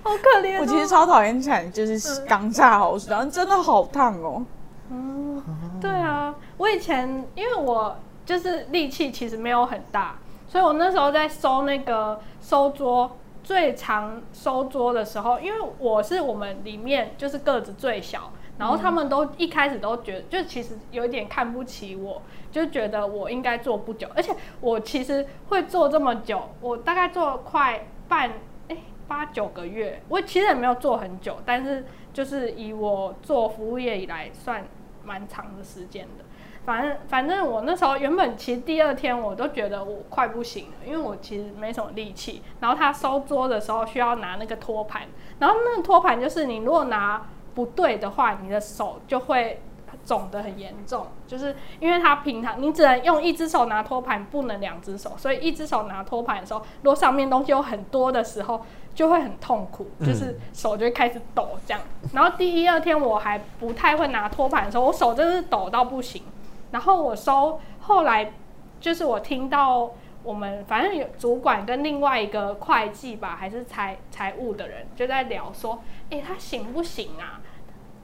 [0.08, 0.60] 好可怜、哦。
[0.62, 4.44] 我其实超讨厌铲，就是刚炸好然后，真的好烫哦。
[4.90, 5.42] 嗯
[5.80, 10.16] 对啊，我以前因为我就是力气其实没有很大，
[10.48, 28.32] 所以我那时候在收那个收桌最常收桌的时候，因为我是我们里面就是个子最小，然后他们都一开始都觉得就其实有一点看不起我，就觉得我应该做不久，而且我其实会做这么久，我大概做快半哎
[29.08, 34.64] 八九个月，我其实也没有做很久，但是就是以我做服务业以来算
[35.04, 36.24] 蛮长的时间的。
[36.64, 42.42] 反正反正我那时候原本其实第二天我都觉得我快不行了，因为我其实没什么力气。
[42.60, 49.62] 然后他收桌的时候需要拿那个托盘，然后那个托盘就是你如果拿不对的话，你的手就会
[50.04, 58.64] 肿得很严重，就是因为他平常你只能用一只手拿托盘，不能两只手，所以一只手拿托盘的时候，如果上面东西有很多的时候，
[58.94, 61.80] 就会很痛苦，就是手就会开始抖这样。
[62.12, 66.22] 然后第一二天我还不太会拿托盘的时候，我手真的是抖到不行。
[66.70, 68.32] 然后我收，后来
[68.80, 69.90] 就是我听到
[70.22, 77.40] 我们反正有主管跟另外一个会计吧，还是财财务的人就在聊说，诶，他行不行啊？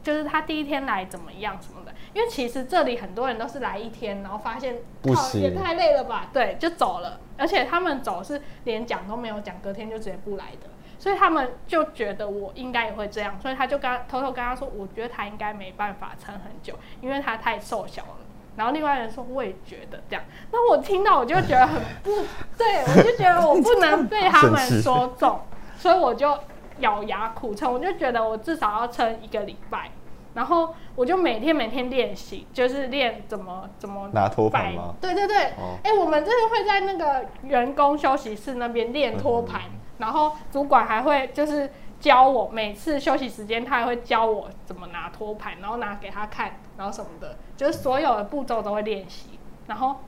[0.05, 5.41] 就是他第一天来怎么样什么的，因为其实这里很多人都是来一天，然后发现靠不行。
[5.41, 18.19] 也太累了吧，对，就走了，而且他们走是连讲都没有讲，隔天就直接不来的，所以他们就觉得我应该也会这样，所以他就跟他偷偷跟他说，我觉得他应该没办法撑很久，因为他太瘦小了。
[18.57, 20.23] 然后另外人说，我也觉得这样。
[20.53, 22.25] 那我听到我就觉得很不
[22.57, 25.41] 对，我就觉得我不能被他们说中，
[25.77, 26.39] 所以我就
[26.79, 29.91] 咬牙苦撑，我就觉得我至少要撑一个礼拜。
[30.35, 39.63] 然后我就每天每天练习，就是练怎么怎么拿托盘吗对对对，哎、哦我们真的会在那个员工休息室那边练托盘，
[39.99, 41.71] 然后主管还会就是
[42.01, 49.39] 教我，每次休息时间他还会教我怎么拿托盘，然后拿给他看，然后什么的，就是所有的步骤都会练习。
[49.69, 50.01] 然后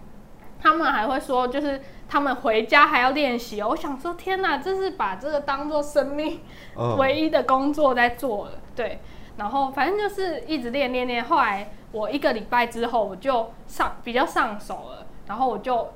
[0.60, 3.68] 他们还会说，就是他们回家还要练习哦。
[3.70, 6.40] 我想说，天哪，这是把这个当做生命
[6.76, 9.00] 嗯 唯一的工作在做了，对。
[9.36, 15.92] 然后反正就是一直练练练，后来我一个礼拜之后我就上比较上手了，然后我就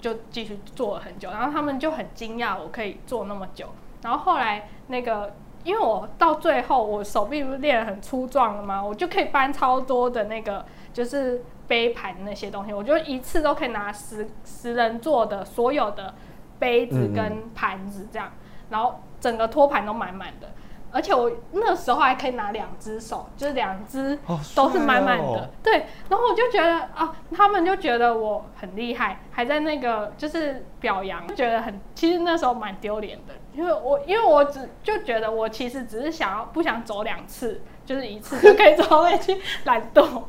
[0.00, 3.66] 就继续做了很久，然后他们就很惊讶我可以做那么久。
[4.02, 8.82] 然后后来那个因为我到最后我手臂不是练得很粗壮了吗？
[8.82, 16.12] 我就可以搬超多的那个就是杯盘那些东西，我就一次都可以拿十十人座的所有的
[16.58, 18.28] 杯子嗯跟盘子这样，
[18.70, 20.48] 然后整个托盘都满满的。
[20.92, 25.86] 而且我那时候还可以拿两只手，就是两只好都是满满的，对。
[26.08, 40.22] 然后我就觉得啊，他们就觉得我很厉害，还在那个就是表扬，就觉得很，其实那时候蛮丢脸的，因为我因为我只就觉得我其实只是想要不想走两次，就是一次就可以走回去，懒惰。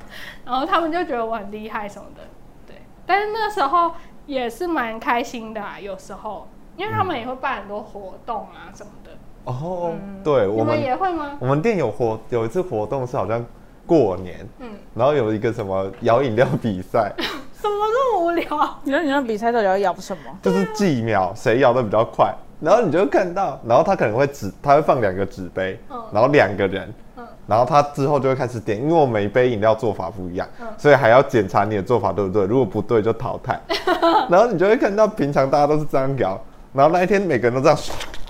[0.45, 2.21] 然后他们就觉得我很厉害什么的，
[2.65, 2.81] 对。
[3.05, 3.91] 但是那时候
[4.25, 9.11] 也是蛮开心的啊，有时候，因为他们也会办很多活动啊什么的。
[9.43, 11.37] 哦，对我你们们也会吗？
[11.39, 13.43] 我们店有活有一次活动是好像
[13.85, 18.79] 过年，嗯，然后有一个什么摇饮料比赛， 什么这么无聊啊？
[18.83, 20.37] 你说你那比赛到底要摇什么？
[20.41, 33.59] 就是计秒谁摇的比较快，然后你就会看到，然后他可能会纸，他会放两个纸杯嗯，然后两个人嗯，然后他之后就会开始点，因为我每一杯饮料做法不一样嗯，所以还要检查你的做法对不对，如果不对就淘汰，
[34.29, 36.39] 然后你就会看到平常大家都是这样摇，
[36.71, 37.77] 然后那一天每个人都这样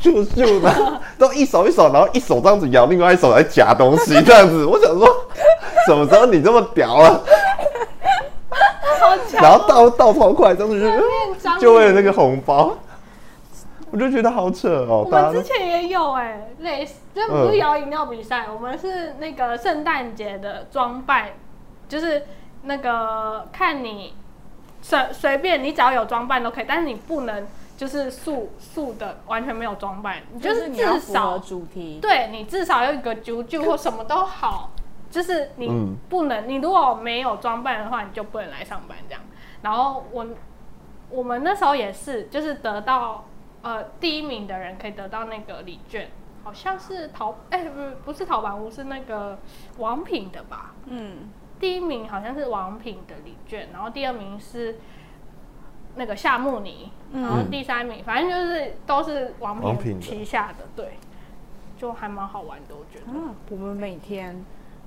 [0.01, 5.05] 咻咻的，都一手一手，然后一手这样子摇，另外一手来夹东西这样子， 我想说，
[5.85, 7.19] 什么时候你这么屌啊？
[9.33, 10.85] 然后倒倒超快，这样子就。
[10.85, 11.01] 面
[11.41, 12.73] 章就为了那个红包，
[13.91, 15.03] 我就觉得好扯哦。
[15.05, 21.31] 我们之前也有哎、类似，这不是摇饮料比赛，我们是那个圣诞节的装扮，
[21.89, 22.25] 就是
[22.63, 24.13] 那个看你
[24.81, 31.99] 随随便，你只要有装扮都可以，但是你不能就是素素的，完全没有装扮，你就是至少主题。
[32.01, 34.71] 对你至少有一个啾啾或什么都好，
[35.09, 39.21] 就是你嗯不能，你如果没有装扮的话，你就不能来上班这样。
[39.61, 40.25] 然后我
[41.09, 43.25] 我们那时候也是，就是得到
[43.61, 46.09] 呃第一名的人可以得到那个礼券，
[46.43, 49.37] 好像是淘哎、不是不是淘宝屋，是那个
[49.77, 50.73] 王品的吧？
[50.85, 54.77] 嗯，第一名好像是王品的礼券，然后第二名是
[55.95, 60.93] 那个夏目尼，嗯然后第三名，反正就是都是王品王品旗下的，对，
[61.77, 63.05] 就还蛮好玩的，我觉得。
[63.13, 64.43] 嗯，我们每天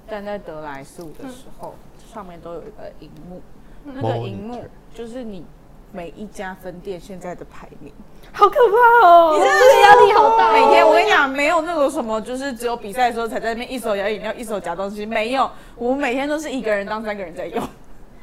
[0.09, 3.41] 站在德莱素的时候，上面都有一个荧幕，
[3.85, 5.45] 那个荧幕就是你
[5.93, 7.93] 每一家分店现在的排名。
[8.37, 9.33] 好可怕哦！
[9.37, 15.49] 你真的这个压力好大哦、每天我跟你讲，没有那种什么，就是只有比赛的时候才在那边一手摇饮料，一手夹东西，没有。
[15.77, 17.63] 我们每天都是一个人当三个人在用。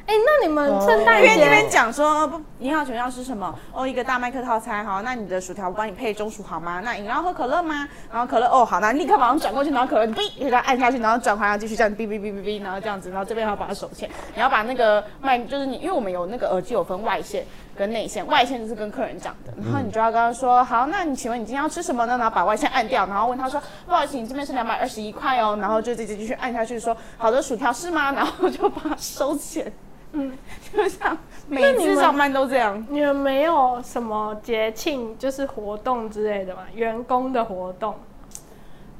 [0.05, 3.55] 哎、那你们圣诞因为那边讲说，不，你好，请问要吃什么？
[3.71, 6.81] 哦，一个大麦克套餐，好，那你的薯条我帮你配中薯好吗？
[6.83, 7.87] 那饮料喝可乐吗？
[8.11, 17.45] 然后可乐，哦，好，那立刻马上转过去，然后可乐，哔，给它按下去，然后转回来，继续这样，哔哔哔哔哔，然后这样子，然后这边还要把它手线，你要把那个麦，就是你，因为我们有那个耳机有分外线
[17.81, 22.15] 跟内线，外线就是跟客人讲的，然后你就要跟他说，好，那你请问你今天要吃什么呢？
[22.15, 28.11] 然后把外线按掉，然后问他说，不好意思，你这边是两百二十一块哦，然后就直接继续按下去说，好的，薯条是吗？
[28.11, 29.73] 然后就把它收钱。
[30.11, 30.37] 嗯，
[30.71, 31.17] 就像
[31.47, 32.85] 每次上班都这样。
[32.89, 36.61] 你们没有什么节庆，就是活动之类的吗？
[36.75, 37.95] 员工的活动？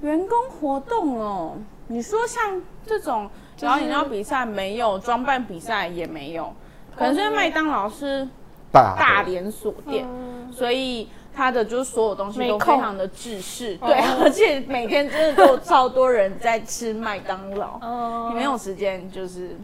[0.01, 1.55] 员工活动哦，
[1.86, 3.29] 你说像这种
[3.59, 6.51] 摇饮料比赛没有，装扮比赛也没有，
[6.97, 8.27] 可能是因为麦当劳是
[8.72, 13.88] 大连锁店，嗯，所以它的就是所有东西都非常的制式，哦。
[13.88, 18.28] 对， 而且每天真的都有超多人在吃麦当劳，哦。
[18.30, 19.55] 你没有时间就是。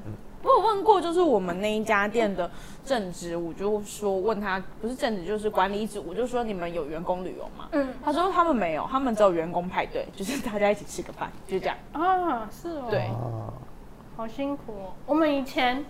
[0.43, 2.49] 我有问过，就是我们那一家店的
[2.86, 7.68] 正职，我就说问他不是正职就是管理组，我就说你们有员工旅游吗？
[7.72, 7.89] 嗯。
[8.05, 11.76] 他说他们没有，他们只有员工派对，就是大家一起吃个饭，就这样。
[11.91, 12.99] 啊，是哦，对。
[13.08, 13.51] 啊，
[14.16, 14.93] 好辛苦哦。
[15.05, 15.84] 我们以前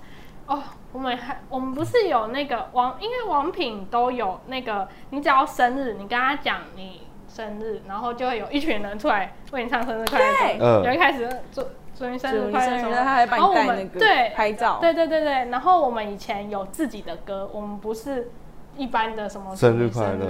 [0.48, 10.26] 哦，我们还我们不是有那个王，因为王品都有那个，你只要生日，你跟他讲你生日，然后就会有一群人出来为你唱生日快乐
[10.58, 10.86] 对。
[10.86, 11.62] 有一开始祝
[11.94, 12.90] 祝你生日快乐
[13.26, 18.32] 然后我们你带那个对拍照，对对对对，然后我们以前有自己的歌，我们不是
[18.78, 20.28] 一般的什么生日快乐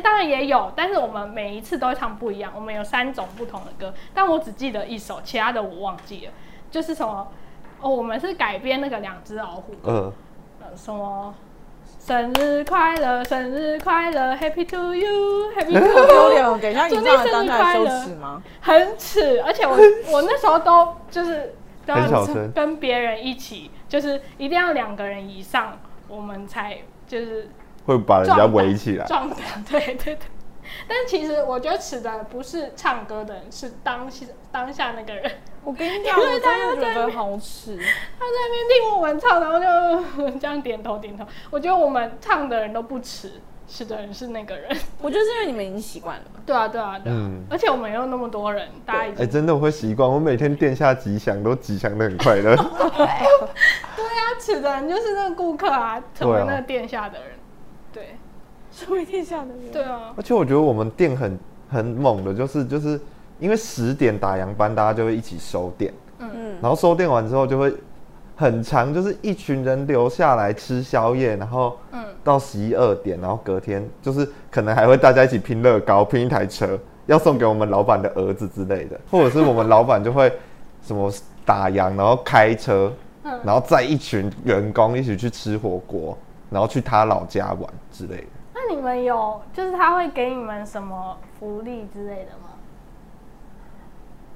[0.00, 6.32] 当然也有，但是我们每一次都会唱不一样，我们有三种不同的歌，但我只记得一首，其他的我忘记了，
[6.70, 7.26] 就是什么
[7.80, 10.12] 哦，我们是改编那个两只老虎，嗯，
[10.60, 11.34] 呃什么。
[11.98, 16.58] 生日快乐，生日快乐，Happy to you，Happy to 丢 you，脸哦！
[16.60, 18.42] 等一下，你祝你这样当生日下羞快乐耻吗？
[18.60, 19.76] 很耻，而且我
[20.10, 21.54] 我那时候都就是
[21.84, 27.50] 都要很小声跟别人一起，就是一定要两个人以上，我们才就是
[27.84, 29.04] 会把人家围起来。
[29.04, 30.18] 壮胆，对对对。
[30.88, 35.30] 但其实我觉得耻的不是唱歌的人，是当下当下那个人，
[35.62, 37.76] 我跟你讲， 我真的觉得好耻。
[37.76, 41.26] 他在那边听我们唱，然后就这样点头点头。
[41.50, 43.32] 我觉得我们唱的人都不迟，
[43.68, 44.74] 吃的人是那个人。
[45.02, 46.24] 我觉得是因为你们已经习惯了。
[46.46, 47.16] 对啊，对啊，对啊。
[47.16, 50.08] 嗯而且我们又那么多人，大家已哎、经真的我会习惯。
[50.08, 52.56] 我每天殿下吉祥都吉祥的很快乐。
[52.56, 57.32] 对啊吃的人就是那个顾客啊，成为那个殿下的人。
[57.92, 58.16] 对，
[58.78, 63.00] 身为天下的人，对啊，而且我觉得我们店很很猛的，就是就是
[63.40, 66.30] 因为十点打烊班，大家就会一起收店，嗯，
[66.62, 67.74] 然后收店完之后就会
[68.36, 72.04] 很长，就是一群人留下来吃宵夜，然后嗯。
[72.24, 80.30] 到十一二点，然后隔天就是可能还会大家一起拼乐高，拼一台车，要送给我们老板的儿子之类的，或者是我们老板就会
[80.82, 81.10] 什么
[81.46, 83.40] 打烊，然后开车，嗯。
[83.44, 86.18] 然后载一群员工一起去吃火锅，
[86.50, 88.26] 然后去他老家玩之类的。
[88.68, 92.50] 那你们有就是他会给你们什么福利之类的吗？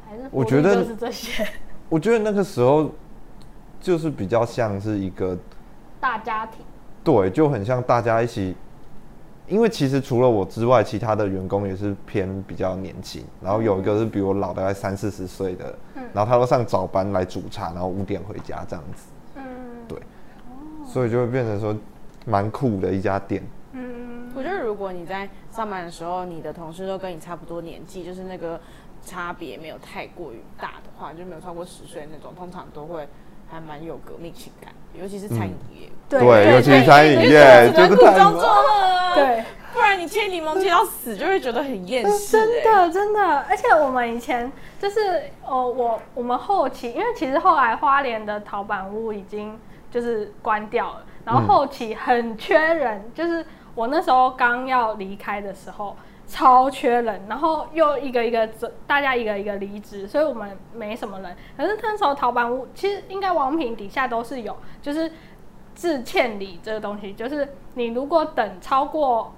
[0.09, 1.47] 还是我觉得就是这些
[1.91, 2.91] 我觉得那个时候
[3.79, 5.37] 就是比较像是一个
[6.01, 6.65] 大家庭。
[7.05, 8.57] 对，就很像大家一起，
[9.49, 19.43] 因为其实除了我之外，其他的员工也是偏比较年轻，然后有一个是比我老大概三四十岁的，嗯然后他都上早班来煮茶，然后五点回家这样子，嗯，
[19.87, 19.99] 对，
[20.87, 21.77] 所以就会变成说
[22.25, 23.43] 蛮酷的一家店。
[24.33, 28.61] 嗯，我觉得如果你在上班的时候，你的同事都跟你差不多年纪，就是那个
[29.05, 33.09] 差别没有太过于大的话，就没有超过十岁那种，通常都会
[33.51, 35.89] 还蛮有革命情感，尤其是餐饮业。
[36.09, 36.21] 对，
[36.53, 38.49] 尤其是餐饮对业，就是太苦中作
[39.15, 42.65] 对， 不然你切柠檬切到死，就会觉得很厌世、真欸。
[42.65, 49.59] 的真的，而且我们以前就是哦，我我们后期，因为其实后来花莲的陶板屋已经
[49.91, 53.45] 就是关掉了，然后后期很缺人，就是
[53.75, 55.97] 我那时候刚要离开的时候。
[56.25, 61.37] 超缺人，然后又一个一个走，大家一个一个离职，所以我们没什么人。
[61.57, 65.13] 可是那时候淘宝屋其实应该王品底下都是有，就是
[65.75, 69.35] 致歉礼这个东西，就是你如果等超过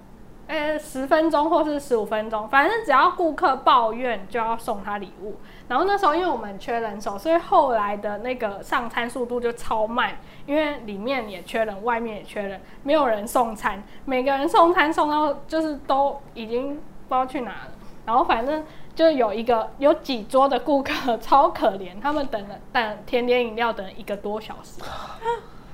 [0.47, 5.37] 呃，十分钟或是十五分钟，反正只要顾客抱怨就要送他礼物。
[5.66, 16.74] 然后那时候因为我们缺人手，所以后来的那个上餐速度就超慢，因为里面也缺人，外面也缺人，没有人送餐，每个人送餐送到就是都已经
[17.08, 17.68] 不知道去哪了。
[18.04, 18.62] 然后反正
[18.94, 24.82] 就有一个有几桌的顾客超可怜，他们等了等甜点饮料等一个多小时，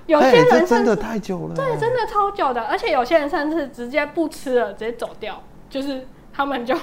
[0.06, 1.54] 有哎、些人真的太久了。
[1.56, 6.76] 对，真的超久的，而且有些人甚至直接不吃了，直接走掉，就是他们就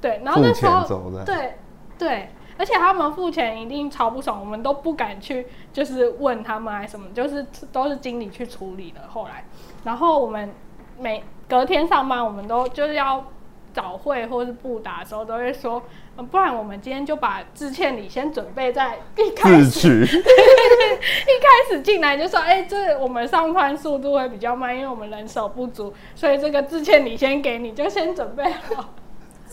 [0.00, 0.86] 对，然后那时候。
[1.26, 1.58] 对
[1.96, 9.00] 对，而且他们付钱一定超不爽，我们都不敢去，就是问他们还是什么，就是都是经理去处理的。
[9.08, 9.44] 后来，
[9.84, 10.52] 然后我们
[10.98, 13.24] 每隔天上班，我们都就是要
[13.72, 15.82] 早会或是不打的时候，都会说，
[16.14, 28.90] 呃不然我们今天就把致歉礼先准备在一开自始取， 一开始进来就说，哎、这我们上班速度会比较慢，因为我们人手不足，所以这个致歉礼先给你，就先准备好。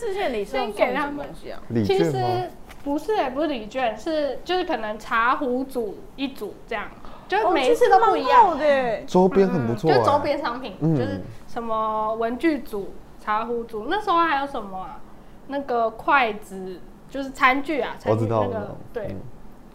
[0.02, 1.62] 致歉礼是要先给他们东西啊？
[1.68, 2.12] 其礼券吗？
[2.12, 2.50] 实
[2.82, 6.88] 不是、欸，不是礼券，是就是可能茶壶组一组这样，
[7.28, 8.50] 就是每一次都不一样。
[8.50, 9.02] 哦、的。
[9.02, 15.00] 周边很不错、哎就周边商品，嗯就是什么文具组、茶壶组，那时候还有什么啊？
[15.46, 18.76] 那个筷子，就是餐具啊，餐我知道，具那个我知道。
[18.92, 19.20] 对，嗯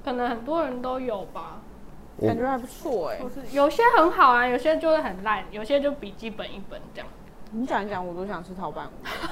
[0.04, 1.62] 可能很多人都有吧。
[2.18, 7.08] 我感觉还不错哎、不是有些很好啊，有些就会很烂，有些就笔记本一本这样。
[7.52, 8.90] 你讲一讲，我都想吃陶板屋。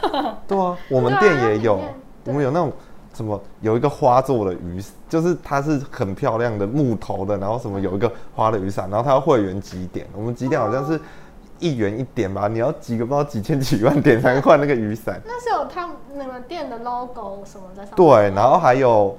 [0.47, 1.79] 对啊，我们店也有，
[2.25, 2.71] 我们有那种
[3.13, 10.99] 什么有一个花做的雨，就是它是很漂亮的木头的，然后什么有一个花的雨伞，然后它要会员几点，我们几点好像是
[11.59, 15.21] 一元一点吧，你要几个不知道几千几万点才能换那个雨伞。
[15.25, 17.95] 那是有他们你们店的 logo 什么在上面？
[17.95, 19.17] 对，然后还有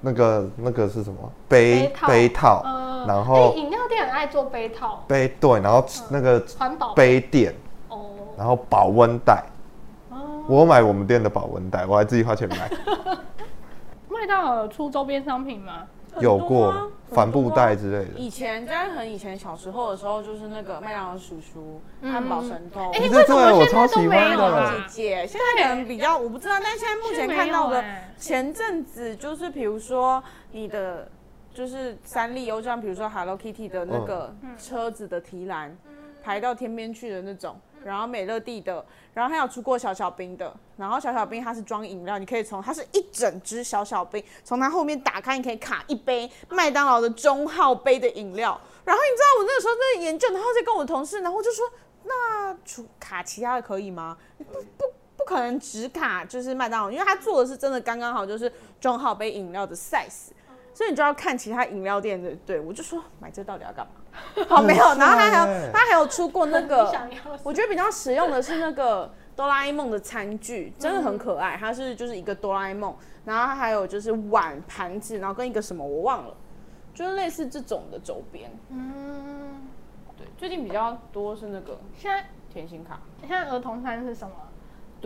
[0.00, 1.16] 那个那个是什么
[1.48, 7.54] 杯套，杯套，嗯然后哎饮料店很爱做杯套，杯对，然后那个环保杯垫，哦。
[8.36, 9.44] 然后保温袋，
[10.10, 12.70] 哦，我有买我们店的保温袋，我还自己花钱买。
[14.08, 15.86] 麦当劳有出周边商品吗？
[16.18, 18.18] 有过啊帆布袋之类的。
[18.18, 22.10] 以前在很以前小时候的时候，就是那个麦当劳叔叔、嗯。
[22.10, 24.34] 汉堡神偷、哎、对为什么我超喜欢
[24.88, 25.20] 姐？
[25.20, 27.84] 姐，现在可能比较我不知道，但现在目前看到的
[28.16, 30.22] 前阵子就是比如说
[30.52, 31.06] 你的
[31.52, 35.76] 就是三丽鸥，像比如说 Hello Kitty 的那个车子的提篮，
[36.24, 37.54] 排到天边去的那种，
[37.84, 48.60] 然后美乐蒂的，然后还有出过小小兵的，然后小小兵它是装饮料，你可以从它是一整只小小兵，从它后面打开，你可以卡一杯麦当劳的中号杯的饮料。
[48.84, 51.64] 然后你知道我那个时候在研究，然后在跟我同事，然后就说，
[52.04, 54.16] 那除卡其他的可以吗？
[54.38, 54.84] 不不
[55.16, 60.28] 不可能只卡就是麦当劳，因为它做的是真的刚刚好，就是中号杯饮料的 size。
[60.76, 62.36] 所以你就要看其他饮料店的。
[62.44, 63.92] 对我就说买这到底要干嘛？
[64.46, 66.84] 好没有，然后他还有欸他还有出过那 你个，
[67.42, 71.56] 我觉得比较实用的是那个哆啦 A 梦的餐具，真的很可爱。
[71.56, 76.34] 它是就是一个哆啦 A 梦，然后它还有就是碗、盘子，然后跟一个什么我忘了，
[76.92, 78.50] 就是类似这种的周边。
[78.68, 79.66] 嗯，
[80.18, 84.34] 对，最近比较多是那个现在甜心卡、现在儿童餐是什么？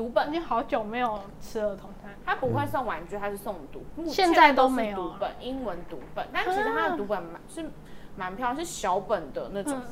[0.01, 0.33] 读本已。
[0.33, 2.11] 经好久没有吃儿童餐。
[2.25, 3.83] 他不会送玩具，他是送读。
[3.97, 7.71] 目现在都是没有啊读本，英文读本，但其实他的读本蛮是
[8.17, 9.75] 蛮漂亮，是小本的那种。
[9.75, 9.83] 嗯，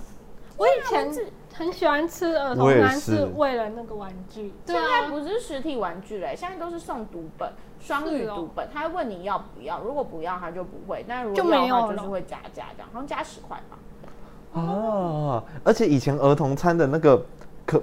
[0.57, 1.13] 我以前
[1.53, 4.55] 很喜欢吃儿童餐，是是为了那个玩具。
[4.65, 8.67] 对现在啊，不是实体玩具嘞，现在都是送读本，双语读本。
[8.73, 13.79] 他会问你要不要，如果不要他就不会，但如果要的话没有就是会加价这样，好像加十块吧。
[14.61, 17.23] 啊，而且以前儿童餐的那个
[17.67, 17.83] 可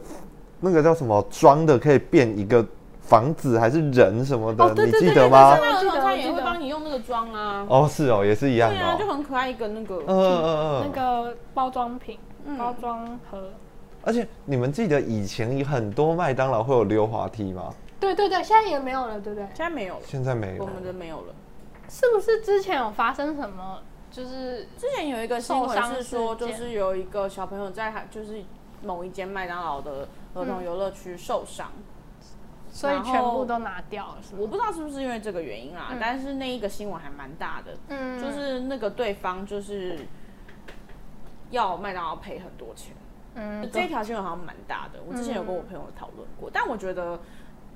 [0.66, 2.66] 那个叫什么装的可以变一个
[3.00, 5.52] 房子还是人什么的，哦对你对对对记得吗？
[5.52, 7.66] 儿童餐我记得也会帮你用那个装啊。
[7.70, 9.14] 哦，是哦，也是一样对啊，就的哦。
[9.16, 9.96] 很可爱一个那个。
[9.98, 10.92] 嗯嗯嗯那嗯。
[10.92, 13.50] 个包装品、嗯包装盒。
[14.02, 17.74] 而且你们记得以前很多麦当劳会有溜滑梯吗？
[18.00, 19.48] 对对对，现在也没有了，对不对？
[19.54, 20.70] 现在没有了，现在没有我。
[20.70, 21.34] 们的没有了。
[21.88, 23.80] 是不是之前有发生什么？
[24.12, 28.42] 就是之前有一个新闻是说，就是有一个小朋友在他就是
[28.86, 31.72] 某一间麦当劳的儿童游乐区受伤，
[32.72, 34.40] 所以全部都拿掉了，是吗？
[34.42, 40.00] 我不知道是不是因为这个原因啦，嗯但是那一个新闻还蛮大的，嗯就是那个对方就是
[41.52, 42.94] 要麦当劳赔很多钱，
[43.36, 45.00] 嗯这一条新闻好像蛮大的。
[45.08, 47.20] 我之前有跟我朋友讨论过，但我觉得。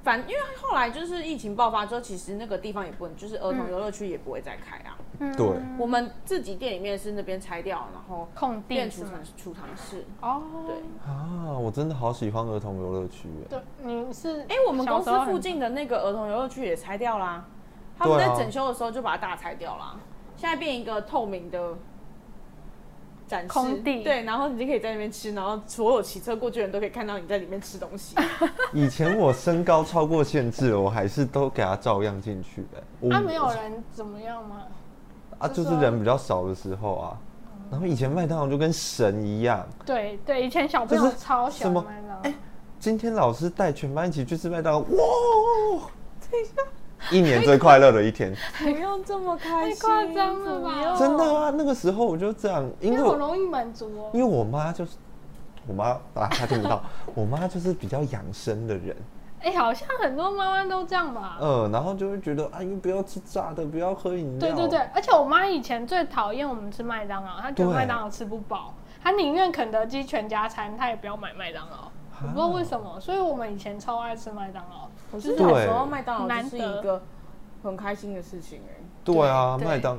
[0.01, 4.95] 反因为后来就是疫情爆发之后，其实那个地方也不能，就是儿童游乐区也不会再开啊。
[4.97, 5.05] 嗯
[5.35, 5.47] 对
[5.77, 9.37] 我们自己店里面是那边拆掉，然后空变储地是吗藏？
[9.37, 10.05] 储藏室。
[10.21, 13.47] 哦，对，啊，我真的好喜欢儿童游乐区耶。
[13.49, 17.45] 对，你是哎、我们公司附近的那个儿童游乐区也拆掉啦，
[17.97, 19.97] 他们在整修的时候就把它大拆掉啦，
[20.37, 21.75] 现在变一个透明的
[23.27, 28.15] 展示空地对，然后你就可以在那边吃，然后所有骑车过去的人都可以看到你在里面吃东西。
[28.73, 32.81] 以前我身高超过限制了，我还是都给他照样进去的。
[33.01, 34.63] 我啊，没有人怎么样吗？
[35.39, 37.17] 啊，就就是是人比较少的时候啊。
[37.71, 42.33] 然后以前麦当劳就跟神一样，对对，以前小朋友超喜欢麦当劳哎，
[42.79, 45.81] 今天老师带全班一起去吃麦当劳，哇！
[47.11, 51.49] 一年最快乐的一天， 不用这么开心太夸张了吧真的啊！
[51.55, 54.09] 那个时候我就这样，因因为我容易满足哦。
[54.13, 54.97] 因为我妈就是
[55.67, 56.83] 我妈啊，她听不到，
[57.13, 58.95] 我妈就是比较养生的人，
[59.41, 61.37] 哎，好像很多妈妈都这样吧？
[61.41, 71.89] 嗯，然后就会觉得啊，因为不要吃炸的，不要喝饮料，对对对，而且我妈以前最讨厌我们吃麦当劳，她觉得对麦当劳吃不饱，她宁愿肯德基全家餐，她也不要买麦当劳。
[72.21, 74.89] 我不知道为什么，所以我们以前超爱吃麦当劳。
[75.11, 77.01] 我是小对时候麦当劳就是一个
[77.63, 78.75] 很开心的事情哎、
[79.05, 79.97] 对啊，对麦当。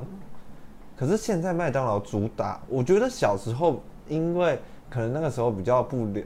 [0.98, 4.60] 可是现在麦当劳主打，我觉得小时候因为
[4.90, 6.22] 可能那个时候比较不了，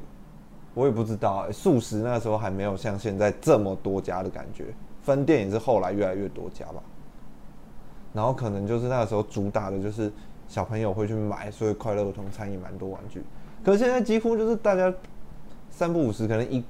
[0.74, 4.66] 我也不知道、欸，素食那个时候还没有像现在这么多家的感觉，
[5.02, 6.82] 分店也是后来越来越多家吧。
[8.12, 10.12] 然后可能就是那个时候主打的就是
[10.48, 13.22] 小朋友会去买，所以快乐儿童餐也蛮多玩具。
[13.64, 14.92] 可是现在几乎就是大家
[15.70, 16.64] 三不五时，可能一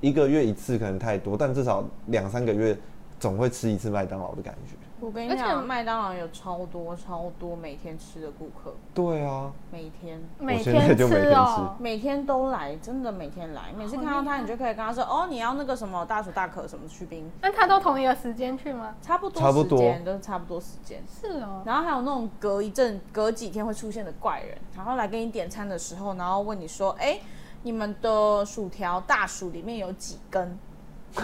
[0.00, 2.76] 一个月一次可能太多，但至少两三个月
[3.18, 4.74] 总会吃一次麦当劳的感觉。
[5.00, 13.72] 我跟你而且讲，麦当劳有超多超多每天吃的顾客，对啊，每天每天吃哦，每天都来，真的每天来。
[13.76, 18.94] 每次看到他，你就可以跟他说：“哦，你要那个什么大薯大可什么去冰，那他都同一个时间去吗？
[19.00, 27.18] 差不多差不多时间都是差不多时间。”是哦，然后还有那种隔一阵、隔几天会出现的怪人，然后来给你点餐的时候，然后问你说：“哎，
[27.62, 30.58] 你们的薯条大薯里面有几根？”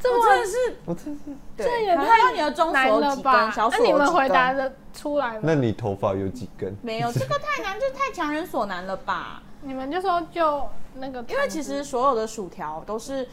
[0.00, 1.20] 这我真的是我真是。
[1.56, 4.06] 这也太要你的中难薯有几了吧那你们？
[4.12, 5.40] 回答的出来吗？
[5.42, 6.74] 那你头发有几根？
[6.82, 9.42] 没有，这个太难，这太强人所难了吧？
[9.62, 13.26] 你们就说就那个，因为其实所有的薯条都是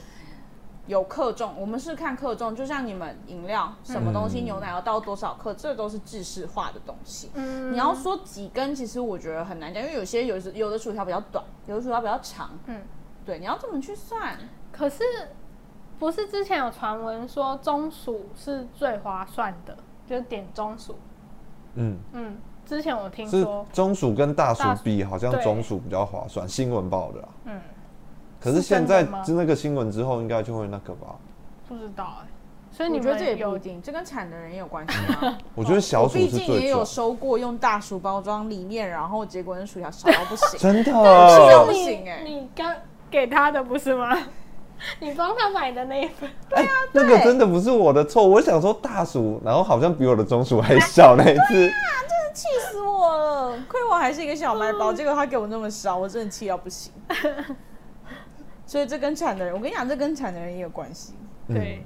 [0.88, 7.30] 有克重，我们是看克重，就像你们饮料什么东西，嗯牛奶要倒多少克，这都是制式化的东西。
[7.36, 12.50] 嗯你要说几根，其实我觉得很难讲，因为有些有时有的薯条比较短，有的薯条比较长。
[12.66, 12.82] 嗯，
[13.24, 14.36] 对，你要怎么去算？
[14.72, 15.04] 可是
[15.98, 20.96] 不是之前有传闻说中薯是最划算的，就是点中薯。
[21.76, 27.28] 嗯，嗯，之前我听是说，中薯跟大薯比，好像中薯比较划算，新闻报的啦。
[27.46, 27.62] 嗯，
[28.40, 31.16] 可是是现在那个新闻之后，应该就会那个吧？
[31.68, 32.28] 不知道哎、
[32.72, 35.38] 所以你我觉得这也不一定，这跟产的人也有关系吗。
[35.56, 40.60] 我觉得小薯我毕竟也有收过用大薯包装里面，然后结果那薯条少到不行。
[40.62, 41.66] 真的。
[41.66, 42.76] 不你行欸你刚
[43.10, 44.16] 给他的不是吗？
[45.00, 48.28] 你帮他买的那一份，哎、那个真的不是我的错。
[48.28, 51.72] 我想说大鼠，然后好像比我的中鼠还小那一次。
[52.36, 53.58] 气死我了！
[53.66, 56.92] 亏我还是一个小麦包，结果他给我那么少，我真的气到不行。
[58.66, 61.14] 所以这跟产的人，我跟你讲，这跟产的人也有关系。
[61.48, 61.82] 对，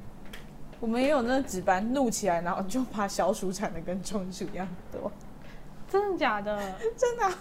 [0.80, 5.12] 我们也有那值班怒起来，然后就把小鼠产的跟中鼠一样多，
[5.88, 6.58] 真的假的？
[6.98, 7.32] 真的啊、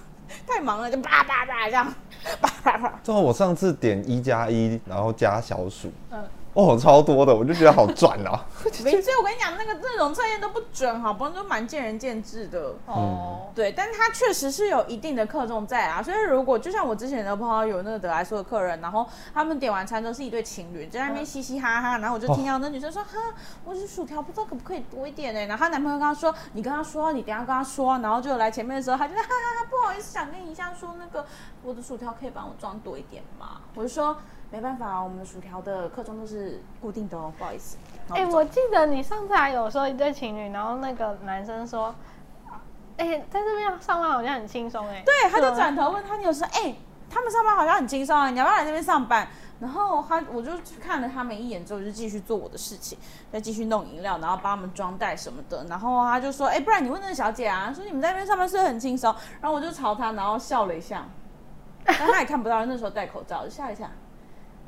[0.46, 1.92] 太忙了，就叭叭叭这样，
[2.40, 3.00] 叭叭叭。
[3.02, 6.22] 正好我上次点一加一，然后加小鼠，嗯，
[6.58, 8.44] 哦，超多的，我就觉得好赚啊。
[8.82, 11.30] 没事，我跟你讲，那个这种测验都不准，好不好？
[11.30, 12.74] 都蛮见仁见智的。
[12.86, 23.32] 哦，对，但它确实是有一定的克重在啊，所以如果就像我之前的朋友有那个得来速的客人，然后他们点完餐都是一对情侣在那边嘻嘻哈哈，然后我就听到那女生说：“哈，
[23.64, 31.24] 我是薯条，不知道可不可以多一点呢？”然后她男朋友跟她说：“你跟她说，你等下跟她说。”然后就来前面的时候，她就哈哈哈，不好意思，想跟你一下说那个
[31.62, 33.60] 我的薯条可以帮我装多一点吗？
[33.76, 34.16] 我就说
[34.50, 37.76] 没办法，我们的薯条的克重都是固定的哦，不好意思。
[38.10, 41.94] 哎、我记得你上次还有说一对情侣，然后那个男生说，
[42.96, 45.02] 哎、在这边上班好像很轻松哎。
[45.04, 46.74] 对，他就转头问他，你有说，哎、
[47.10, 49.28] 他们上班好像很轻松啊，你要不要来这边上班？
[49.60, 52.96] 然后他，我就看了他们一眼之后，就继续做我的事情，
[53.30, 55.62] 再继续弄饮料，然后帮他们装袋什么的。
[55.68, 59.14] 然后他就说，哎、不然你问那个小姐啊，说你们在那边上班是不是很轻松？
[59.42, 61.06] 然后我就朝他，然后笑了一下，
[61.84, 63.90] 但他也看不到，那时候戴口罩，就笑一下。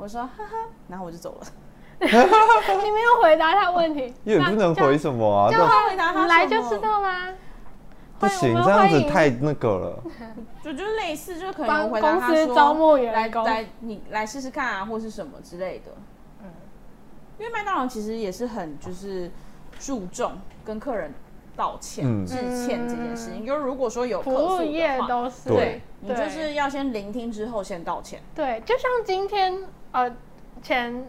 [0.01, 1.47] 我说哈哈，然后我就走了。
[2.01, 7.35] 你没有回答他问题， 也不能回什么啊，叫他回答他他来什么就知道啦。
[8.19, 10.03] 不行，这样子太那个了。
[10.65, 15.93] 就就类似，就可能回答他公司说招募员来工来你来试试看啊，或是什么之类的。
[16.43, 16.47] 嗯，
[17.39, 19.31] 因为麦当劳其实也是很就是
[19.79, 20.33] 注重
[20.65, 21.13] 跟客人
[21.55, 22.35] 道歉、嗯致
[22.67, 23.45] 歉这件事情。
[23.45, 28.23] 就如果说有服务客诉的话，业都是对你就是要先聆听之后先道歉。
[28.35, 30.11] 对，就像今天呃
[30.63, 31.05] 前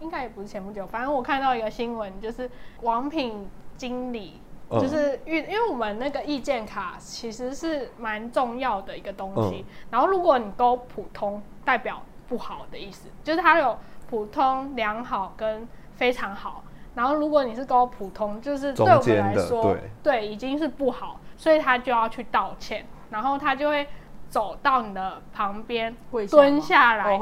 [0.00, 2.50] 应该也不是前不久，反正我看到一个新闻，就是
[2.82, 4.34] 王品经理。
[4.34, 13.76] 嗯就是因因为我们那个意见卡其实是蛮重要的一个东西，嗯然后如果你勾普通，代表不好的意思，就是它有
[14.08, 15.66] 普通、良好跟
[15.96, 16.62] 非常好。
[16.94, 23.84] 然后如果你是勾普通，就是对我们来说，对已经是不好，所以他就要去道歉，然后他就会
[24.30, 27.18] 走到你的旁边跪下蹲下来，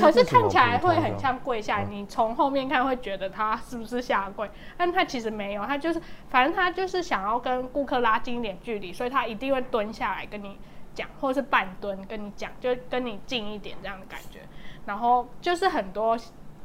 [0.00, 10.58] 可是看起来会很像跪下你从后面看会觉得他是不是下跪，但他其实没有，他就是反正他就是想要跟顾客拉近一点距离，所以他一定会蹲下来跟你
[10.94, 14.40] 讲，或者是半蹲跟你讲，就跟你近一点这样的感觉。
[14.84, 16.18] 然后就是很多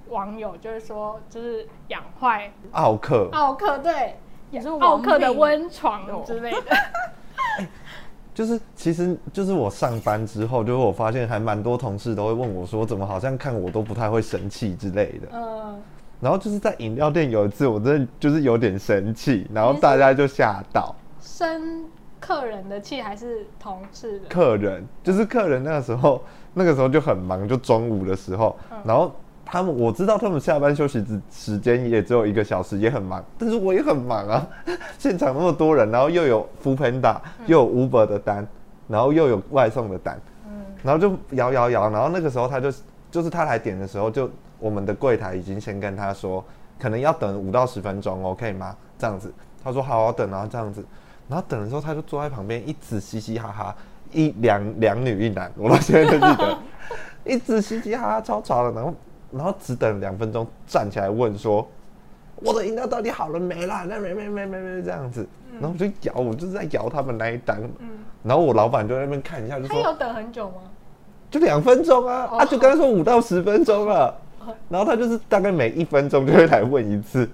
[0.09, 4.17] 网友就是说，就是养坏奥克，奥克对
[4.49, 6.61] 也是奥克的温床之类的。
[8.33, 15.27] 就是其实就是我上班之后，就是我发现还蛮多同事都会问我说，怎么好像看我都不太会生气之类的。
[15.33, 15.81] 嗯，
[16.19, 20.95] 然后就是在饮料店有一次，我真的就是有点生气，然后大家就吓到。
[21.21, 21.85] 生
[22.19, 24.29] 客人的气还是同事的？
[24.29, 26.23] 客人就是客人那个时候，
[26.53, 29.13] 那个时候就很忙，就中午的时候，然后
[29.45, 34.47] 他们我知道他们下班休息时时间也只有一个小时，也很忙，但是我也很忙啊，
[34.97, 38.47] 现场那么多人，然后又有 f o o Panda，又有 Uber 的单，
[38.87, 40.19] 然后又有外送的单，
[40.81, 42.71] 然后就摇摇摇，然后那个时候他就
[43.11, 44.29] 就是他来点的时候，就
[44.59, 46.43] 我们的柜台已经先跟他说，
[46.79, 48.75] 可能要等五到十分钟，OK 吗？
[48.97, 49.31] 这样子，
[49.63, 50.83] 他说好，好等，然后这样子，
[51.27, 53.75] 然后等的时候他就坐在旁边，一直嘻嘻哈哈，
[54.11, 56.57] 一两两女一男，我到现在都记得，
[57.25, 58.93] 一直嘻嘻哈哈超吵的，然后
[59.33, 61.67] 然后只等两分钟，站起来问说。
[62.37, 63.85] 我的饮料到底好了没啦？
[63.87, 65.25] 那没没没没没这样子，
[65.61, 67.89] 然后我就摇，我就是在摇他们那一单，嗯
[68.23, 70.55] 然后我老板就在那边看一下，就说他有等很久吗？
[71.31, 74.13] 就两分钟啊，啊，就刚才说五到十分钟了，
[74.67, 77.29] 然后他就是大概每一分钟就会来问一次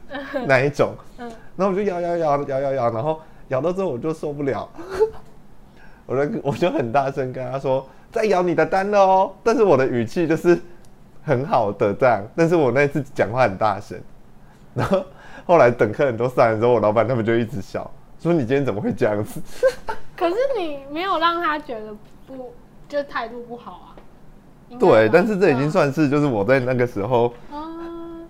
[0.45, 4.69] 那一种，然后我就摇摇摇摇摇摇，然后摇到之后我就受不了，
[6.05, 10.59] 我就我就很大声跟他说在摇你的单了哦，但是我的语气就是
[11.23, 13.99] 很好的这样，但是我那次讲话很大声，
[14.73, 15.03] 然后
[15.45, 17.89] 后来等客人都散了之后，我老板他们就一直笑，
[18.19, 19.41] 说你今天怎么会这样子？
[20.15, 21.95] 可是你没有让他觉得
[22.27, 22.53] 不，
[22.87, 23.95] 就态度不好啊。
[24.79, 27.33] 对，但是这已经算是就是我在那个时候。
[27.51, 27.65] 啊，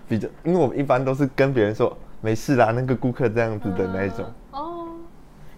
[0.07, 4.25] 比较，因为我们一般都是跟别人说没事啦，那个顾客这样子的那一种。
[4.51, 4.87] 哦，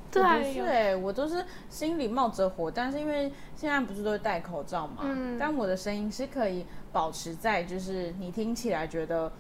[0.09, 9.31] 这我还有不是哎、我都是心里冒着火，但是因为现在不是都会戴口罩嘛，嗯但我的声音是可以保持在，就是你听起来觉得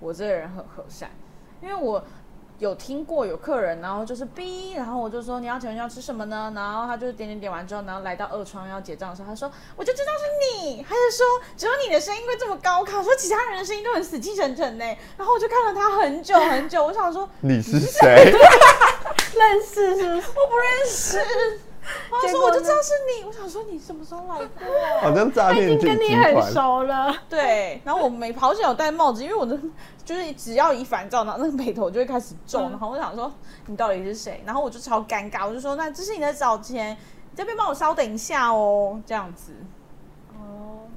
[0.00, 1.10] 我这个人很和善，
[1.62, 2.04] 因为我
[2.58, 6.52] 有听过有客人，然后就是 B，，然后我就说你要请问要吃什么呢？
[6.54, 11.24] 然后他就点点点完之后，然后来到二窗要结账的时候，他说我就知道是你，他就说
[11.56, 14.84] 只有你的声音会这么高亢，说其他人的声音都很死气沉沉呢。
[15.16, 18.32] 然后我就看了他很久很久，我想说你是谁？
[19.36, 20.26] 认识是不是？
[20.34, 21.60] 我不认识。
[22.10, 24.66] 他说我就知道是你，我想说你什么时候来过？
[25.00, 26.52] 好像诈他已经跟你很。
[26.52, 27.14] 熟了。
[27.28, 29.58] 对，然后我没好险有戴帽子，因为我的
[30.04, 33.30] 就是只要一烦躁，然后那个眉头就会开始皱，嗯然后我想说
[33.66, 34.42] 你到底是谁？
[34.46, 36.96] 然后我就超尴尬，我就说那这是你的早钱，
[37.30, 39.52] 你这边帮我稍等一下哦，这样子。
[40.34, 40.88] 哦，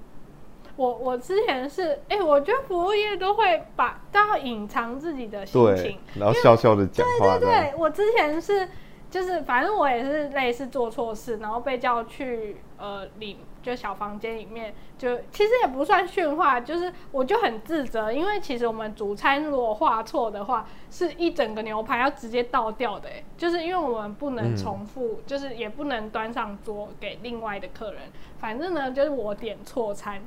[0.75, 7.49] 我我之前是，哎、我觉得服务业都会把都要隐藏自己的心情。，然后笑笑的讲话对对。
[7.49, 8.67] 对，我之前是
[9.12, 28.03] 就是反正我也是类似做错事，然后被叫去呃里就小房间里面，就其实也不算训话，就是我就很自责，因为其实我们主餐如果画错的话，是一整个牛排要直接倒掉的，哎，就是因为我们不能嗯重复，就是也不能端上桌给另外的客人，
[28.39, 30.22] 反正呢就是我点错餐。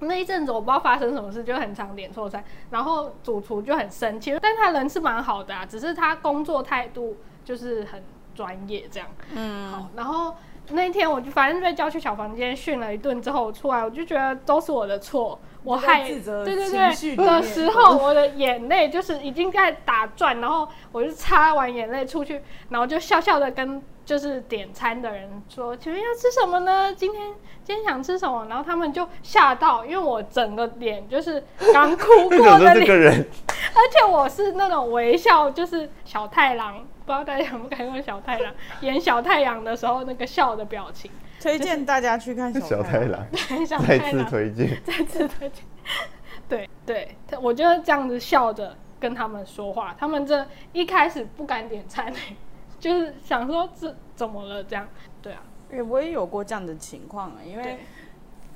[0.00, 8.02] 那一阵子我不知道发生什么事，就很常点错餐，然后主厨就很生气，但他人是蛮好的啊，只是他工作态度就是很
[8.34, 9.08] 专业这样。
[9.34, 10.34] 嗯，好，然后
[10.70, 22.40] 那一天我就反正被叫去小房间训了一顿之后，我出来我就觉得都是我的错，我在害自责对对对的时候，我的眼泪就是已经在打转，然后我就擦完眼泪出去，
[22.70, 26.92] 然后就笑笑的跟就是点餐的人说：“请问要吃什么呢？
[26.94, 27.32] 今天
[27.62, 31.42] 今天想吃什么？”然后他们就吓到，因为我整个脸就是
[31.72, 33.26] 刚哭过的脸，这个人？
[33.48, 43.26] 而且我是那种微笑，就是小太郎，不知道大家有没有看过小太郎演小太阳的时候那个笑的表情，推荐大家去看小小太郎，
[43.66, 44.82] 小再次推荐。
[44.82, 45.64] 再次推荐。
[46.48, 52.36] 对对，他我就是这样子笑着跟他们说话，他们这一开始不敢点餐、欸，
[52.78, 54.86] 就是想说这怎么了这样。
[55.22, 57.78] 对啊，哎我也有过这样的情况啊，因为，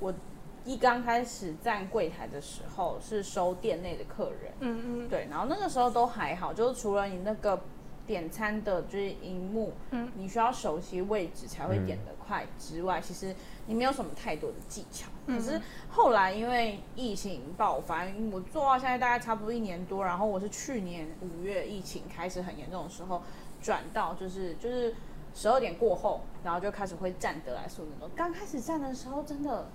[0.00, 0.12] 我
[0.64, 7.58] 一刚开始站柜台的时候是收店内的客人，嗯嗯，对，然后那个时候都还好，就是除了你那个
[8.08, 13.32] 点餐的就是荧幕，嗯你需要熟悉位置才会点得快之外，其实
[13.66, 15.06] 你没有什么太多的技巧。
[15.26, 23.22] 可嗯是后来因为疫情爆发，我做到现在大概差不多一年多，然后我是去年五月疫情开始很严重的时候
[23.62, 24.94] 转到就是就是
[25.34, 28.10] 十二点过后，然后就开始会站得来速那种。
[28.16, 29.70] 刚开始站的时候真的。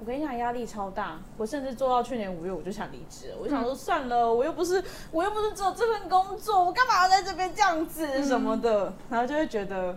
[0.00, 1.18] 我跟你讲，压力超大。
[1.36, 3.36] 我甚至做到去年五月，我就想离职了。
[3.40, 8.92] 我就想说，算了，我又不是，我又不是只有这份工作，我干嘛要在这边这样子什么的？
[9.10, 9.96] 然后就会觉得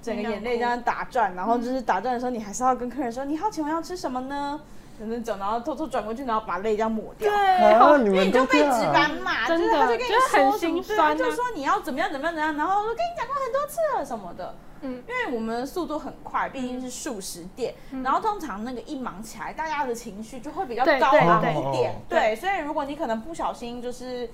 [0.00, 4.60] 整个眼泪这样打转，然后就是打转的时候，你还是要跟客人说，你好，请问要吃什么呢？
[4.96, 7.28] 就那种，然后偷偷转过去，然后把泪这样抹掉。
[7.28, 8.86] 对，因为你就被值。
[8.92, 14.54] 班嘛，真的就是他就跟你就是很说什么心对酸啊他就说你要怎么样怎么样怎么样，然后跟你讲过很多次了什么的。
[14.84, 15.02] 嗯。
[15.08, 17.74] 因为我们的速度很快，毕竟是素食店，
[18.04, 21.94] 然后通常那个一忙起来，大家的情绪就会比较高昂一点。
[22.08, 22.20] 对。
[22.20, 24.28] 对，所以如果你可能不小心就是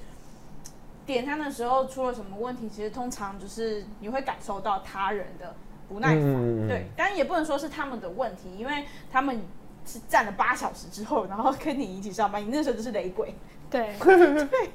[1.07, 5.55] 点餐的时候出了什么问题，其实通常就是你会感受到他人的
[5.89, 6.69] 不耐烦。
[6.69, 9.43] 对，但也不能说是他们的问题，因为他们
[9.87, 13.35] 是站了八小时之后，然后跟你一起上班，你那时候就是雷鬼。
[13.71, 13.95] 对。
[14.03, 14.71] 对。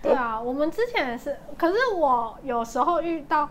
[0.00, 3.50] 对啊，我们之前也是，可是我有时候遇到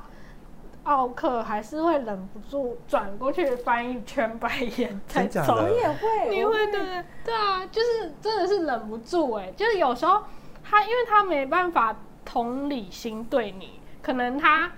[0.88, 5.42] 奥克，还是会忍不住转过去翻一圈白眼再走。
[5.42, 5.64] 真的？
[5.64, 7.06] 我也会，你会对对？
[7.26, 10.24] 对啊，就是真的是忍不住哎、就是有时候
[10.64, 14.72] 他因为他没办法同理心对你，可能他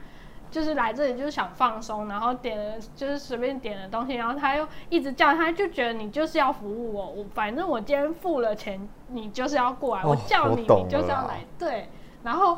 [0.49, 11.89] 就是来这里就是想放松，然后点了就是随便点的东西，然后他又一直叫，他就觉得你就是要服务我，我反正我今天付了钱，你就是要过来，哦我叫你你就是要来，对，
[12.24, 12.57] 然后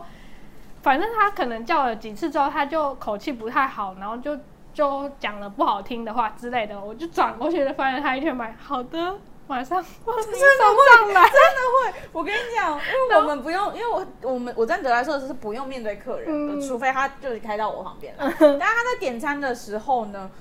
[0.81, 4.37] 反正他可能叫了几次之后，他就口气不太好，然后就
[4.73, 11.23] 就讲了不好听的话之类的，我就转过去就发现他一圈买，好的，马上帮你送上来。
[11.23, 12.09] 真的会。
[12.13, 18.33] 我跟你讲，因为我们不用，因为我我们我在德莱社是不用面对客人的，嗯除非他就是开到我旁边来。
[18.39, 20.31] 但他在点餐的时候呢，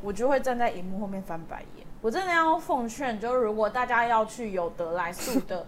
[0.00, 1.86] 我就会站在荧幕后面翻白眼。
[2.00, 5.66] 我真的要奉劝，就是如果大家要去有德莱素的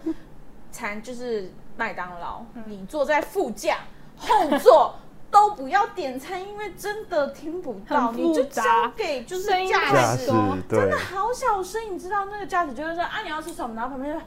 [0.70, 3.78] 餐，就是麦当劳，你坐在副驾
[4.18, 4.94] 后座。
[5.28, 8.62] 都不要点餐，因为真的听不到，你就交
[8.96, 10.26] 给就是驾驶驾驶。
[10.28, 10.56] 多。
[10.66, 14.20] 对真的好小声，你知道那个驾驶就会说啊你要吃什么，然后旁边就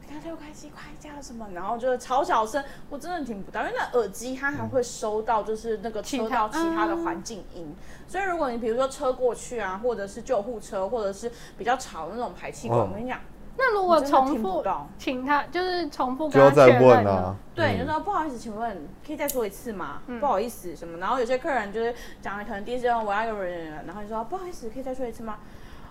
[0.00, 7.74] 你看六块七块加什么，然后就是超小声，我真的听不到，因为那耳机它还会收到就是那个车道其他的环境音，
[8.06, 12.88] 所以如果你比如说车过去啊，或者是救护车，或者是比较吵的那种排气管，哦。
[12.90, 13.18] 我跟你讲。
[13.56, 14.64] 那如果重复
[14.98, 17.36] 请他，就是重复就要跟他确再问啊。
[17.54, 20.00] 对，嗯就说不好意思，请问可以再说一次吗？
[20.06, 20.98] 嗯不好意思什么？
[20.98, 25.38] 然后有些客人就是讲了可能第一次用我要一个人，然后就说不好意思，可以再说一次吗？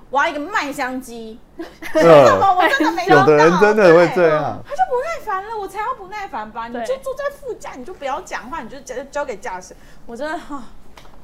[0.09, 4.61] 我要一个麦香鸡， 嗯我真的没有的人到真的会对这样。
[4.65, 6.67] 他就不耐烦了，我才要不耐烦吧？
[6.67, 9.73] 你就坐在副驾，你就不要讲话，你就交交给驾驶。
[10.05, 10.61] 我真的哈、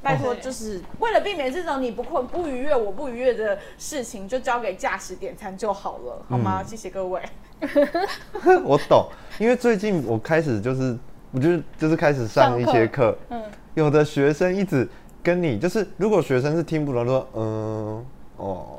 [0.02, 6.62] 拜托，就是为了避免这种你不困不愉悦，我不愉悦的事情，就交给驾驶点餐就好了，好吗？
[6.62, 7.20] 嗯谢谢各位。
[8.64, 10.96] 我懂，因为最近我开始就是，
[11.32, 13.42] 我就是就是开始上一些课，嗯，
[13.74, 14.88] 有的学生一直
[15.22, 18.78] 跟你，就是如果学生是听不懂，说嗯哦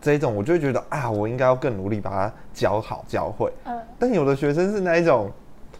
[0.00, 3.52] 这一种，我就会觉得啊，我应该要更努力把它教好教会。
[3.64, 5.30] 嗯但有的学生是那一种，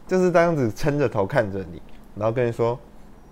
[0.07, 1.83] 就是这样子撑着头看着你，
[2.17, 2.79] 然后跟你说，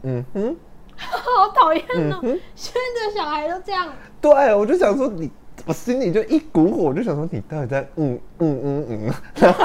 [0.02, 0.56] 嗯哼，
[0.96, 2.20] 好讨厌哦！
[2.22, 3.88] 嗯，现在的小孩都这样，
[4.20, 5.30] 对，我就想说你，
[5.66, 9.64] 我心里就一股火，我就想说你到底在嗯嗯嗯嗯，然后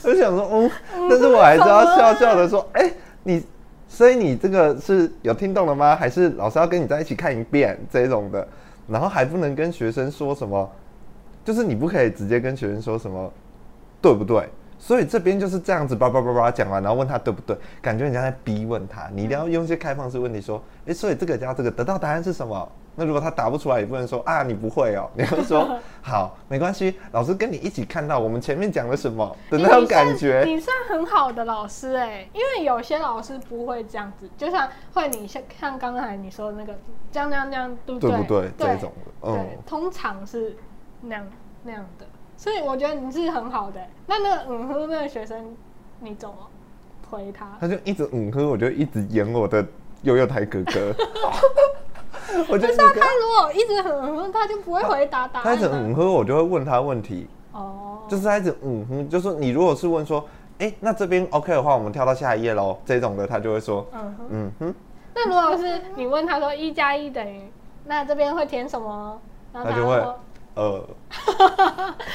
[0.03, 0.71] 我就想说嗯，
[1.11, 2.91] 但是我还是要笑笑的说，哎、
[3.23, 3.45] 你，
[3.89, 5.95] 所以你这个是有听懂了吗？
[5.97, 8.47] 还是老师要跟你在一起看一遍这种的？
[8.87, 10.71] 然后还不能跟学生说什么，
[11.45, 13.33] 就是你不可以直接跟学生说什么，
[14.01, 14.49] 对不对？
[14.79, 22.71] 所以这边就是这样子叭叭叭叭讲完，然后问他对不对，感觉人家在逼问他，你一定要用一些开放式问题说，诶，所以这个加这个得到答案是什么？
[22.97, 30.45] 那如果他答不出来，也不能说啊你不会哦，你要说 好没关系，老师跟你一起看到我们前面讲了什么的那种感觉。
[30.47, 36.73] 你算很好的老师哎、因为有些老师不会这样子，就像会你像像刚才你说的那个
[37.11, 38.21] 这样这样这样，对不对对？
[38.21, 40.57] 不对这种的嗯对，通常是
[41.01, 41.27] 那样
[41.65, 42.07] 那样的，
[42.45, 45.57] 所以我觉得你是很好的欸、那那个嗯哼那个学生，
[46.01, 46.35] 你怎么
[47.11, 47.47] 回他？
[47.59, 49.65] 他就一直嗯哼，我就一直演我的
[50.03, 50.95] 悠悠台哥哥。
[52.51, 55.67] 我就不是啊，他如果一直很嗯哼，他就不会回答答案他一直。
[55.73, 57.27] 嗯哼，我就会问他问题。
[57.53, 60.23] 哦，就是他一直嗯哼，就是你如果是问说，
[60.59, 64.27] 哎、那这边 OK 的话，我们跳到下一页喽，这种的他就会说，嗯哼。
[64.29, 64.75] 嗯哼，
[65.15, 67.41] 那如果是你问他说一加一等于，
[67.87, 69.19] 那这边会填什么？
[69.55, 70.21] 然后他就会说，
[70.55, 70.89] 呃，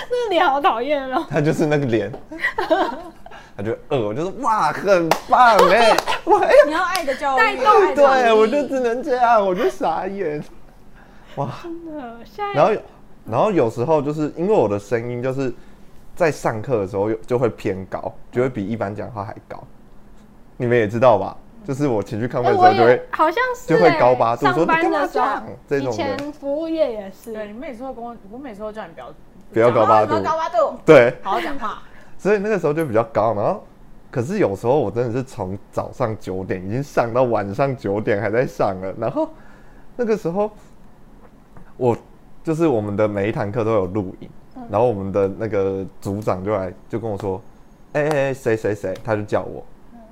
[0.10, 1.26] 那脸好讨厌哦。
[1.30, 2.12] 他就是那个脸，
[3.58, 7.66] 他就呃，我就说哇，很棒哎、哇哎、你要爱的教育，带动
[8.08, 10.42] 爱对我就只能这样，我就傻眼，
[11.36, 12.18] 哇，真的，
[12.54, 12.82] 然后有
[13.26, 15.54] 然后有时候就是因为我的声音就是
[16.16, 19.62] 在上课的时候有就会偏高，就会比一般讲话还高，
[20.58, 21.36] 你们也知道吧？
[21.70, 23.06] 就是我情绪亢奋哎，的时候就会。
[23.12, 29.14] 好像是就会哎高八度说上班你干嘛的时候这样，这以种的前服务业也是，对，你每次都跟我，我每次都叫你不要
[29.54, 30.16] 不要高八度。
[30.24, 31.84] 高八度，对，好好讲话。
[32.18, 33.64] 所以那个时候就比较高，然后
[34.10, 39.30] 可是有时候我真的是从早上九点已经上到晚上九点还在上了，然后
[39.96, 40.50] 那个时候
[41.78, 41.96] 我
[42.44, 44.30] 就是我们的每一堂课都有录影，
[44.72, 47.40] 然后我们的那个组长就来就跟我说，
[47.94, 49.64] 哎哎哎谁谁谁，他就叫我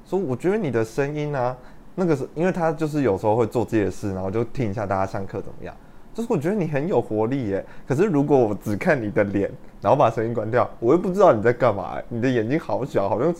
[0.08, 1.56] 说我觉得你的声音啊，
[1.96, 5.76] 那个是因为他就是有时候会做自己的事，然后就听一下大家上课怎么样。
[6.14, 9.52] 就是我觉得你很有活力耶，可是如果我只看你的脸，
[9.82, 12.02] 然后把声音关掉，我又不知道你在干嘛。
[12.10, 13.32] 你的眼睛好小，好像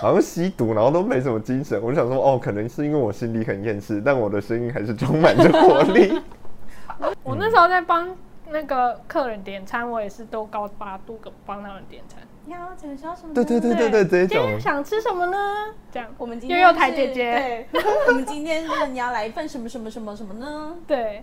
[0.00, 1.78] 好像吸毒，然后都没什么精神。
[1.82, 6.22] 我就想说，哦，可能是因为我心里很厌世，但我的声音还是充满着活力。
[7.22, 8.08] 我那时候在帮
[8.48, 12.22] 那个客人点餐，我也是都高八度个帮他们点餐。
[12.50, 13.32] 你好，请叫什么？
[13.32, 15.38] 对对对对对，这一今天种想吃什么呢？
[15.92, 20.74] 这样，我们今天又有台姐姐，对， 我们今天是你要来一份什么什么什么什么呢？
[20.84, 21.22] 对，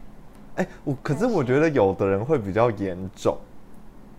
[0.55, 3.38] 哎、我可是我觉得有的人会比较严重，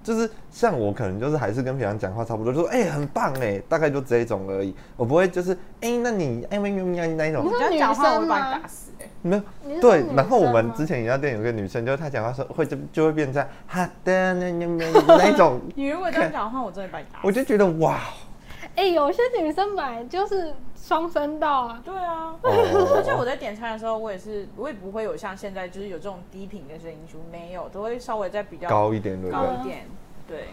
[0.03, 4.74] 就是像我可能就是还是跟平常讲话差不多，就说哎、很棒哎，大概就这一种而已。
[4.96, 9.07] 我不会就是哎、那你哎那那那一种你，你说女这样讲话，我会生把你吗打死哎。
[9.20, 17.26] 没有对然后我们之前饮料店有个女生，就是她讲话说会就就会变成哈的那那那那一种，你如果这样讲话，我真的把你打死。
[17.26, 17.99] 我就觉得哇，
[18.76, 20.55] 哎、有些女生本来就是
[20.89, 29.44] 双声道啊，对啊，而且我哦，在点餐的时候，我也是，我也不会有像现在就是有这种低频的声音就，没有，都会稍微再比较高一点对高？
[29.60, 29.86] 一点。
[30.27, 30.48] 对，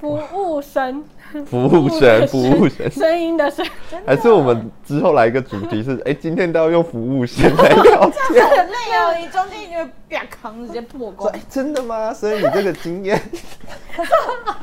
[0.00, 1.04] 服务生，
[1.46, 3.64] 服务生，服务生，声音的声，
[4.06, 8.46] 还是我们之后来一个主题是， 哎、今天都要用服务生来聊天。
[8.46, 11.40] 很累哦，你中间你就会啪扛直接破说功 哎、。
[11.48, 12.12] 真的吗？
[12.12, 13.20] 所以你这个经验，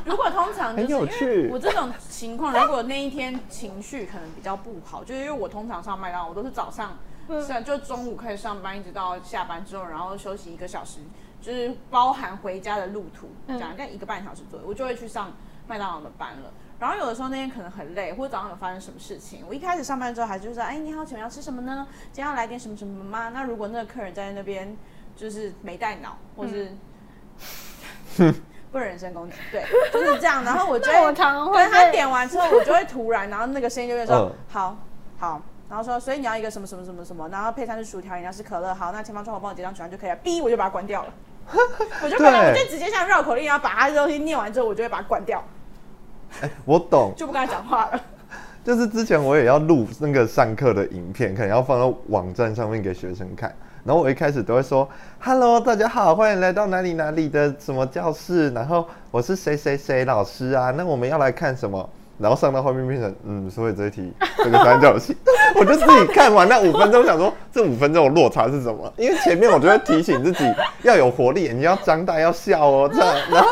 [0.04, 6.96] 如果通常很有趣我这种情况，如果那一天情绪可能比较不好，就是因为我通常上麦当劳，我都是早上，
[7.28, 11.00] 嗯是就中午开始上班，一直到下班之后，然后休息一个小时，
[11.44, 15.30] 就是包含回家的路途，嗯讲大概一个半小时左右，我就会去上
[15.66, 16.50] 麦当劳的班了。
[16.78, 21.86] 然后有的时候那天可能很累，或者早上有发生什么事情，我一开始上班之后还就是说，哎，你好，请问要吃什么呢？
[22.12, 23.28] 今天要来点什么什么吗？
[23.28, 24.74] 那如果那个客人在那边
[25.14, 26.72] 就是没带脑，或是、
[28.72, 30.42] 不能人身攻击，对，就是这样。
[30.44, 34.76] 然后我就会 那我常常会他点完之后，我就会突然，然后那个声音就会说嗯好
[35.18, 41.14] 好，然后说所以你要一个什么什么什么什么，然后配餐是薯条，饮料是可乐，好，那前方窗口帮我结账取完就可以了，哔我就把它关掉了。
[42.02, 45.42] 我就可能我就直接像绕口令一样把他的东西念完之后，我就会把它关掉，
[46.64, 48.00] 我懂，就不跟他讲话了。
[48.64, 53.54] 就是之前我也要录那个上课的影片，可能要放到网站上面给学生看。
[53.84, 54.88] 然后我一开始都会说
[55.20, 58.48] ：“Hello，大家好，欢迎来到哪里哪里的什么教室。
[58.52, 60.70] 然后我是谁谁谁老师啊。
[60.70, 61.86] 那我们要来看什么？”
[62.18, 65.14] 然后上到后面变成嗯，所以这一题这个三角形，
[65.56, 68.92] 我就自己看完那五分钟，想说这五分钟的落差是什么？
[68.96, 70.44] 因为前面我就会提醒自己
[70.82, 73.14] 要有活力，眼睛要张大，要笑哦，这样。
[73.30, 73.48] 然后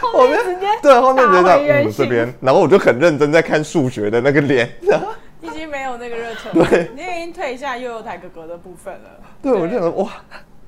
[0.12, 5.06] 后面直接对后面觉得嗯这形边，然后我就很认真在看数学的那个脸，然后。
[5.40, 9.08] 已经没有那个热忱，对，你已经退下悠悠台哥哥的部分了。
[9.40, 10.10] 对，我就想哇，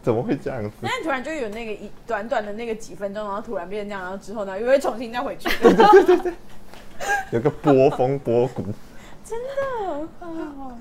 [0.01, 0.71] 怎么会这样子？
[0.81, 5.49] 但是突然就有那个一短短的那个几分钟，然后突然变成这样，然后之后呢又会重新再回去。
[7.33, 8.63] 有个波峰波谷，
[9.25, 10.79] 真的啊，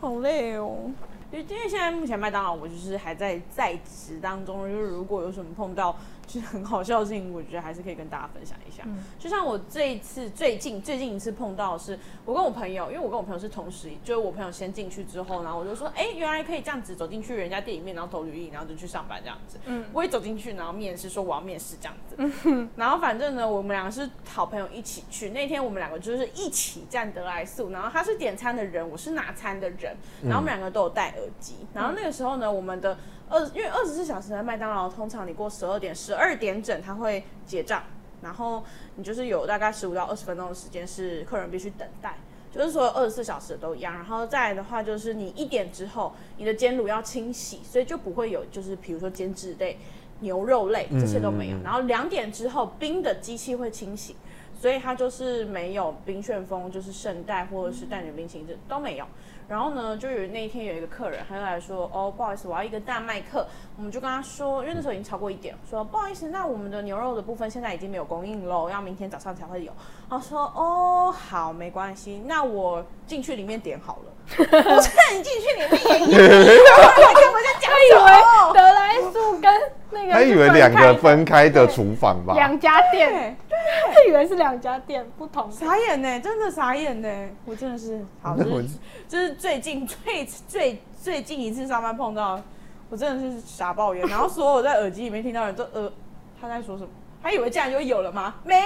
[0.00, 0.90] 好累哦。
[1.30, 5.96] 因为现在目前麦当劳我就是还在在职当中，就是如果有什么碰到
[6.32, 8.82] 是很好笑的事情，我觉得还是可以跟大家分享一下。
[9.18, 19.58] 就像我这一次最近最近一次碰到的是，我跟我朋友，因为我跟我朋友是同时，就是我朋友先进去之后，然后我就说，哎、原来可以这样子走进去人家店里面，然后投履历，然后就去上班这样子。
[19.66, 22.68] 嗯，我一走进去，然后面试说我要面试这样子。
[22.76, 25.30] 然后反正呢，我们两个是好朋友一起去。
[25.30, 31.56] 那天我们两个就是一起站得来素，然后他是点餐的人，我是拿餐的人，然后我们两个都有戴耳机。
[31.74, 32.96] 然后那个时候呢，我们的
[33.32, 37.82] 二因为二十四小时的麦当劳，通常你过十二点、十二点整他会结账，
[38.20, 38.62] 然后
[38.96, 42.16] 你就是有大概十五到二十分钟的时间是客人必须等待。
[42.52, 49.78] 就是所有二十四小时都一样，然后再来的话就是你一点之后，你的煎炉要清洗，所以就不会有就是比如说煎制类、
[50.20, 51.56] 牛肉类这些都没有。
[51.56, 54.14] 嗯然后两点之后，冰的机器会清洗，
[54.60, 59.06] 所以它就是没有冰旋风，就是圣代或者是蛋卷冰淇淋这都没有。
[59.52, 63.46] 然后呢，就有那一天有一个客人，他就来说，哦，不好意思，我要一个大麦克。
[63.76, 69.70] 我们就跟他说，因为那时候已经超过一点，说不好意思，那我们的牛肉的部分现在已经没有供应喽，要明天早上才会有。
[70.08, 74.11] 他说，哦，好，没关系，那我进去里面点好了。
[74.38, 78.54] 我说你进去你跟我在讲以什么为？
[78.54, 82.32] 德莱素跟那个他以为是两个分开的厨房吧？
[82.34, 83.58] 两家店，对，
[83.92, 85.50] 他以为是两家店不同。
[85.52, 88.68] 傻眼呢，真的傻眼呢，我真的是好，这是
[89.08, 92.40] 这是最近最最最近一次上班碰到，
[92.88, 95.92] 我真的是傻抱怨，然后所有在耳机里面听到的人都呃
[96.40, 96.88] 他在说什么，
[97.22, 98.34] 他以为这样就有了吗？
[98.44, 98.62] 没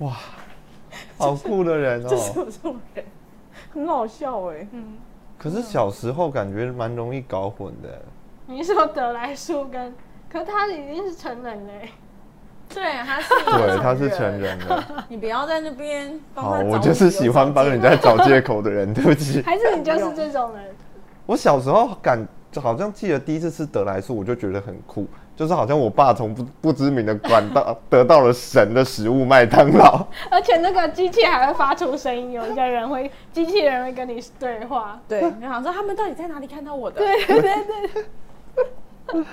[0.00, 0.16] 有，哇，
[1.18, 2.08] 好酷的人哦。
[2.10, 3.04] 就是这种人，
[3.72, 4.66] 很好笑哎。
[4.72, 4.98] 嗯，
[5.38, 8.00] 可是小时候感觉蛮容易搞混的。
[8.46, 9.94] 你说德莱素跟，
[10.30, 11.90] 可他已经是成人嘞。
[12.68, 14.84] 对，他是对，他是成，人了。
[15.08, 19.40] 你不要在那边帮好，我就是喜欢帮人家找找借口的人， 对不起。
[19.42, 20.64] 还是你就是这种人？
[21.24, 25.06] 我小时候感就好像记得第一次吃德莱素，我就觉得很酷，
[25.38, 30.04] 就是好像我爸从不不知名的管道得到了神的食物麦当劳。
[30.32, 35.00] 而且那个机器还会发出声音，有一个人会，机器人会跟你对话。
[35.06, 36.96] 对，你想说他们到底在哪里看到我的？
[36.98, 38.04] 对对对 对。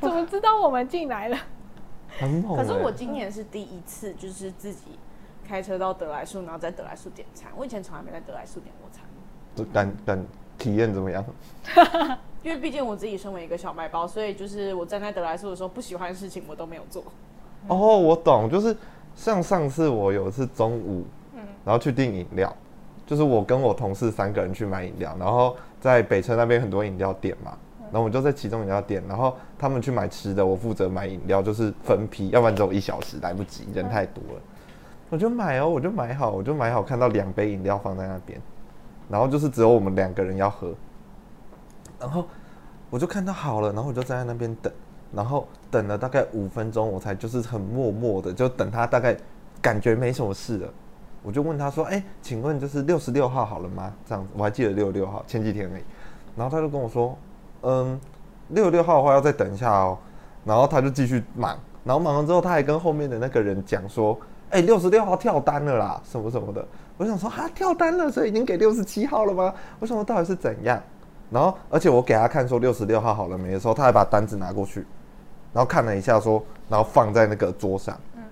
[0.00, 1.36] 怎么知道我们进来了？
[2.18, 2.62] 很猛、欸。
[2.62, 4.98] 可是我今年是第一次，就是自己
[5.46, 7.50] 开车到德莱素，然后在德莱素点餐。
[7.54, 9.04] 我以前从来没在德莱素点过餐，
[9.74, 10.26] 感感
[10.56, 11.22] 体验怎么样？
[12.42, 17.02] 因为毕竟我自己身为一个小麦包，所以就是我站在德莱素的时候，不喜欢的事情我都没有做。
[17.68, 18.74] 哦，我懂，就是
[19.14, 21.04] 像上次我有一次中午，
[21.34, 22.50] 嗯然后去订饮料，
[23.06, 27.52] 就是我跟我同事三个人去买饮料，然后在北车那边很多饮料店嘛，
[27.92, 34.40] 然后我就在其中饮料店，然后他们去买吃的，我负责买饮料，就是分批，要不然只有一小时来不及，人太多了，
[35.10, 38.40] 我就买哦，我就买好，我就买好，看到两杯饮料放在那边，
[39.10, 40.72] 然后就是只有我们两个人要喝，
[42.00, 42.26] 然后
[42.88, 44.72] 我就看到好了，然后我就站在那边等，
[45.12, 49.16] 然后等了大概五分钟，我才就是很默默的就等他大概
[49.60, 50.68] 感觉没什么事了，
[51.22, 55.82] 我就问他说：“哎、请问就是六十六号好了吗？”这样子我还记得六十六号，前几天而已。
[56.34, 57.16] 然后他就跟我说
[57.62, 58.00] ：“嗯，
[58.48, 59.98] 六十六号的话要再等一下哦。”
[60.44, 64.18] 然后他就继续忙，然后忙完之后他还跟后面的那个人讲说
[64.48, 66.66] ：“哎、六十六号跳单了啦，什么什么的。”
[66.96, 70.82] 我想说：“哈，跳单了，所以已经给六十七号了吗？”我想说到底是怎样？
[71.30, 74.80] 然后，而且我给他看说六十六号好了没的时候，他还把单子拿过去，
[75.52, 77.98] 然后看了一下说，然后放在那个桌上。
[78.16, 78.22] 嗯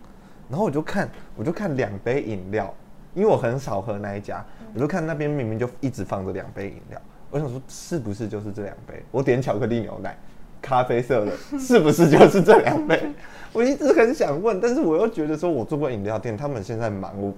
[0.50, 1.06] 然后我就看，
[1.36, 2.72] 我就看两杯饮料，
[3.12, 4.42] 因为我很少喝那一家，
[4.72, 6.98] 我就看那边明明就一直放着两杯饮料。
[7.30, 9.02] 我想说，是不是就是这两杯？
[9.10, 10.16] 我点巧克力牛奶，
[10.62, 13.12] 咖啡色的，是不是就是这两杯？
[13.52, 17.30] 我一直很想问，但是我又觉得说我做过饮料店，他们现在忙，我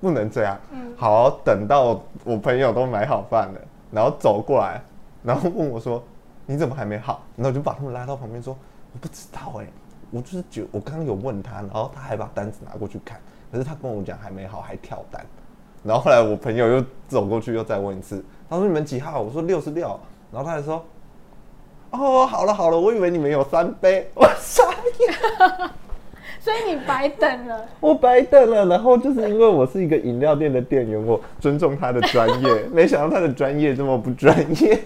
[0.00, 0.56] 不能这样。
[0.96, 3.60] 好，等到我朋友都买好饭了，
[3.90, 4.80] 然后走过来，
[5.22, 6.02] 然后问我说
[6.46, 8.56] ：“你怎么还没好？”然后我就把他们拉到旁边说
[8.92, 9.66] ：“我不知道哎、
[10.10, 13.20] 我就是觉我刚刚有问他，然后他还把单子拿过去看，
[13.50, 15.24] 可是他跟我讲还没好，还跳单。
[15.84, 19.20] 然后后来我朋友又走过去又再问一次，他说你们几号？
[19.20, 19.98] 我说六十六，
[20.30, 20.84] 然后他还说，
[21.90, 24.62] 哦，好了好了，我以为你们有三杯，我傻
[25.00, 25.70] 眼，
[26.38, 27.66] 所以你白等了。
[27.80, 28.66] 我白等了。
[28.66, 34.78] 然后就是因为我是一个饮料店的店员，我尊重他的专业，没想到他的专业这么不专业。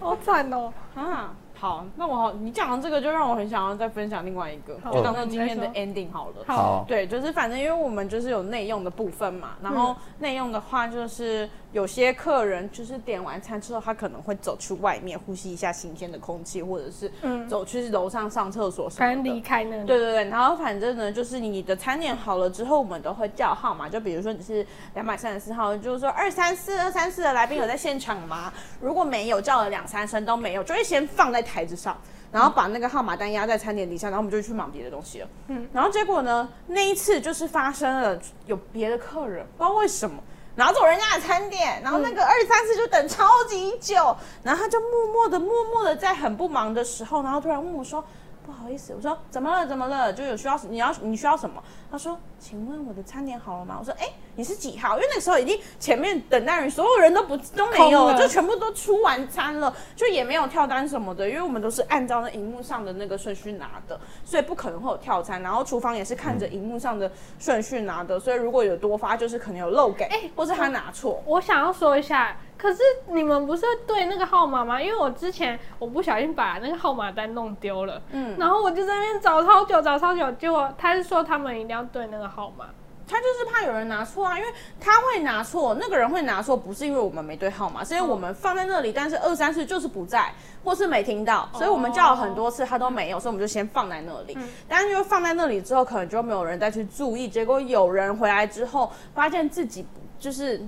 [0.00, 0.72] 好惨哦！
[0.94, 1.34] 啊，
[1.64, 6.44] 好，那我好，你讲的这个就让我很想要再分享另外一个，就当做今天的 ending 好了。
[6.46, 19.22] 好，对，就是反正因为我们就是有内用的部分嘛，然后内用的话就是有些客人就是点完餐之后，他可能会走去外面呼吸一下新鲜的空气，或者是嗯走去楼上上厕所什么的。
[19.22, 19.86] 离开那里。
[19.86, 28.52] 对对对，然后反正呢，就是你的餐点好了之后，我们都会叫号码，就比如说你是两百三十四号，就是说二三四二三四的来宾有在现场吗？
[28.82, 31.94] 如果没有，叫了两三声都没有，就会先放在台子上，
[32.32, 35.28] 然后把那个号码单压在餐点底下，然后我们就去忙别的东西了。
[35.48, 40.16] 嗯，然后结果呢，那一次就是发生了有别的客人，不知道为什么。
[40.56, 48.04] 拿走人家的餐点，然后那个二三四就等超级久，然后他就默默的、默默的在很不忙的时候，然后突然问我说
[48.46, 49.66] ：“不好意思，我说怎么了？
[49.66, 50.12] 怎么了？
[50.12, 51.60] 就有需要你要你需要什么？
[51.90, 53.78] 他说，请问我的餐点好了吗？
[53.80, 54.06] 我说，哎、
[54.36, 54.96] 你是几号？
[54.96, 65.40] 因为那个时候已经前面等待人所有人都不都没有了就全部都出完餐了，就也没有跳单什么的，因为我们都是按照那荧幕上的那个顺序拿的，所以不可能会有跳餐。
[65.40, 70.06] 然后厨房也是看着荧幕上的顺序拿的，所以如果有多发，就是可能有漏给，
[70.36, 71.22] 或是他拿错。
[71.24, 74.82] 我想要说一下，可是你们不是对那个号码吗？
[74.82, 82.66] 因为我之前我不小心把那个号码单弄丢了，嗯，然后我就在那边找超久，找超久，结果他是说他们一定要对那个号码。
[83.06, 84.50] 他就是怕有人拿错啊，因为
[84.80, 90.32] 他会拿错，那个人会拿错，不是因为我们没对号码，是因为我们放在那里，但是二三四就是不在，
[90.64, 94.36] 或是没听到，所以我们叫了很多次，他都没有，所以我们就先放在那里。
[94.66, 99.86] 但是就放在那里之后，可能就没有人再去注意，结果有人回来之后，发现自己
[100.18, 100.66] 就是。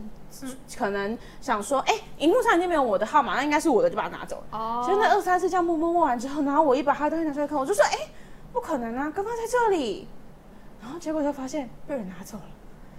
[0.76, 4.58] 可能想说，哎、荧幕上已经没有我的号码，那应该是我的，就把它拿走了。
[4.58, 7.96] 哦所以那二三四这样默默默完之后，然后我一把他的东西拿出来看，我就说，哎、
[8.52, 10.06] 不可能啊，刚刚在这里。
[10.86, 12.44] 然后结果就发现被人拿走了。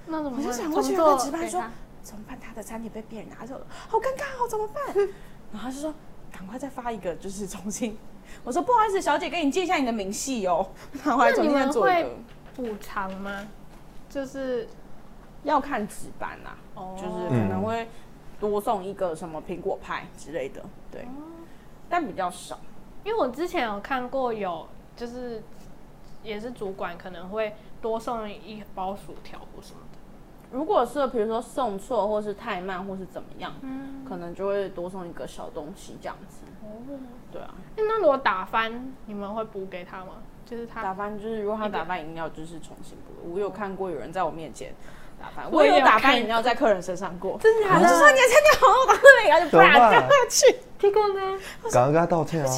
[0.08, 0.38] 那怎么？
[0.38, 1.64] 我就想过去跟值班说
[2.04, 2.38] 怎么办？
[2.38, 4.84] 他的餐点被别人拿走了，好尴尬哦，怎么办？
[5.54, 5.94] 然后他就说，
[6.30, 7.98] 赶快再发一个，就是重新。
[8.44, 10.70] 我说不好意思，小姐，给你借一下你的明细哦。
[11.06, 12.06] 然后还重新再做一个那
[12.58, 12.74] 你们。
[12.74, 13.48] 补偿吗？
[14.10, 14.68] 就是
[15.44, 17.88] 要看值班啦、哦就是可能会
[18.40, 20.62] 多送一个什么苹果派之类的，
[20.92, 21.24] 对，哦
[21.90, 22.60] 但比较少。
[23.06, 25.42] 因为我之前有看过有，就是
[26.24, 27.56] 也是主管可能会
[27.88, 29.98] 多送一包薯条或什么的。
[30.52, 36.40] 如果是比如说送错，或是太慢，或是怎么样，嗯，可能就会多送一个小东西这样子。
[36.64, 36.68] 哦，
[37.32, 40.24] 对啊，诶那如果打翻，你们会补给他吗？
[40.46, 43.34] 就是他打翻就是如果他打翻饮料，就是重新补。
[43.34, 44.74] 我有看过有人在我面前
[45.20, 47.38] 打翻，我也有打翻看饮料在客人身上过。
[47.40, 51.40] 真的假我就说你的餐点好，我打那里，然后就啪赶快去，结果呢？
[51.72, 52.50] 赶快跟他道歉啊！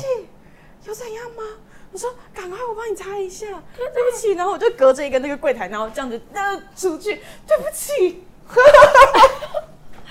[0.86, 1.44] 有怎样吗？
[1.92, 4.34] 我说赶快，我帮你擦一下，对不起。
[4.34, 8.24] 然后我就隔着一个那个柜台，然后这样子呃出去，对不起。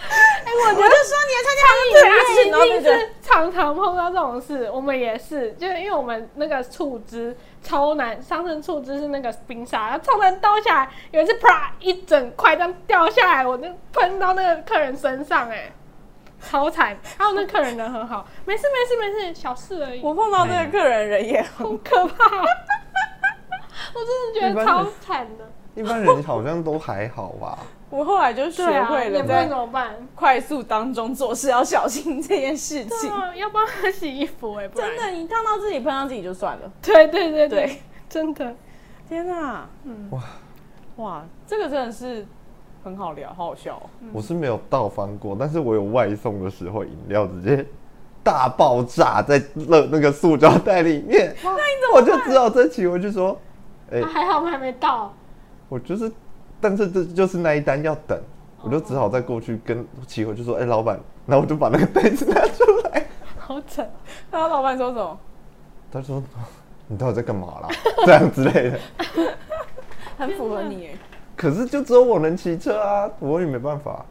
[0.01, 2.49] 哎、我就说你的餐点好，对不起。
[2.51, 15.71] 然后一定那个是常常碰到这种事，我们也是，就是因为我们那个醋汁超难，上次醋汁是那个冰沙，然后超难倒下来，有一次啪一整块这样掉下来，我就喷到那个客人身上、哎，
[16.41, 16.97] 超惨。
[17.17, 22.25] 还有那客人人很好，没事没事没事，小事而已，我碰到那个客人人也很好可怕。
[23.95, 27.59] 我真的觉得超惨的，一般人好像都还好吧？
[27.91, 29.97] 我后来就学会了也不知道在怎么办。
[30.15, 33.11] 快速当中做事要小心这件事情。
[33.35, 36.71] 要帮他洗衣服哎、真的，你烫到自己，碰到自己就算了。
[36.83, 38.55] 对对对对，真的。
[39.09, 40.23] 天哪，嗯哇
[40.97, 42.27] 哇，这个真的是
[42.83, 43.83] 很好聊，好好笑、哦。
[44.13, 47.65] 我是没有倒翻过，但是我有外送的时候，饮料直接
[48.23, 53.39] 大爆炸在那那个塑胶袋里面，那你怎么我就只好这期我就说，
[53.91, 55.13] 哎、啊还好我们还没到，
[55.69, 56.11] 我就是，
[56.61, 58.19] 但是这就是那一单要等，
[58.63, 63.07] 我就只好再过去跟齐回就说，哎、老板，然后我就把那个袋子拿出来，
[63.39, 63.91] 好惨。
[64.31, 65.19] 然后老板说什么？
[65.91, 66.23] 他说
[66.87, 67.69] 你到底在干嘛啦？
[68.07, 68.79] 这样之类的。
[70.17, 70.97] 很符合你耶。
[71.39, 74.05] 可是就只有我能骑车啊，我也没办法。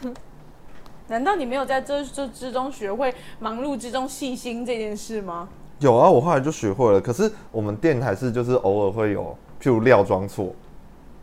[1.08, 5.50] 难道你没有在这这之中学会忙碌之中细心这件事吗？
[5.80, 6.98] 有啊，我后来就学会了。
[6.98, 10.54] 可是我们店还是就是偶尔会有，譬如料装错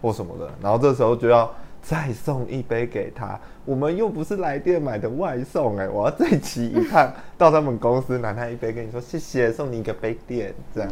[0.03, 1.51] 或什么的，然后这时候就要
[1.81, 3.39] 再送一杯给他。
[3.65, 10.91] 我们又不是来店买的外送哎、我要再骑一趟到他们公司拿他一杯，跟你说谢谢，送你一个杯垫，这样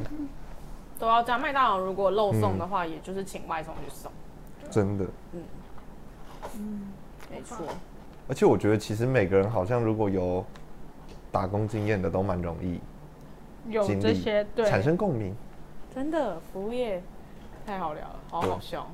[0.97, 1.39] 都要这样。
[1.39, 4.11] 麦当劳如果漏送的话，也就是请外送去送。
[4.69, 5.06] 真的。
[5.34, 5.41] 嗯
[6.56, 6.81] 嗯
[7.31, 7.65] 没错，
[8.27, 10.45] 而且我觉得其实每个人好像如果有
[11.31, 12.80] 打工经验的都蛮容易
[13.69, 15.35] 有这些对产生共鸣。
[15.94, 17.02] 真的服务业
[17.65, 18.88] 太好聊了，好好笑。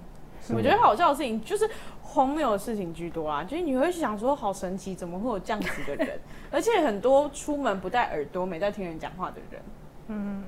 [0.50, 1.70] 我觉得好笑的事情就是
[2.02, 6.20] 荒谬的事情居多啦，就是你会想说好神奇，怎么会有这样子的人？
[6.52, 9.62] 而且很多出门不戴耳朵、没在听人讲话的人，
[10.08, 10.44] 嗯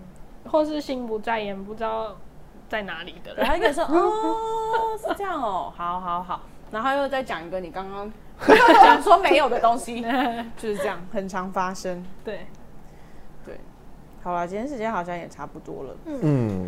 [0.46, 2.18] 或是心不在焉，不知道
[2.70, 3.46] 在哪里的对，人。
[3.46, 8.12] 他一个说 哦是这样哦，好好好，然后又再讲一个你刚刚
[8.84, 10.02] 讲说没有的东西，
[10.58, 12.06] 就是这样，很常发生。
[12.24, 12.48] 对，
[13.46, 13.60] 对，
[14.24, 16.68] 好了，今天时间好像也差不多了，嗯，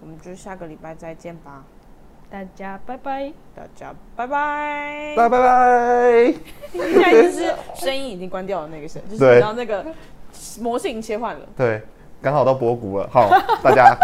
[0.00, 1.64] 我们就下个礼拜再见吧，
[2.30, 3.32] 大家拜拜。
[3.54, 5.14] 大家拜拜。
[5.16, 6.34] 拜拜拜。
[6.72, 9.84] 现在就是声音已经关掉了那个声，就是对你知道那个
[10.60, 11.46] 模型切换了。
[11.56, 11.82] 对，
[12.22, 13.28] 刚好到波谷了，好，
[13.62, 13.96] 大家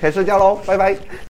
[0.00, 0.96] 可以睡觉喽，拜拜。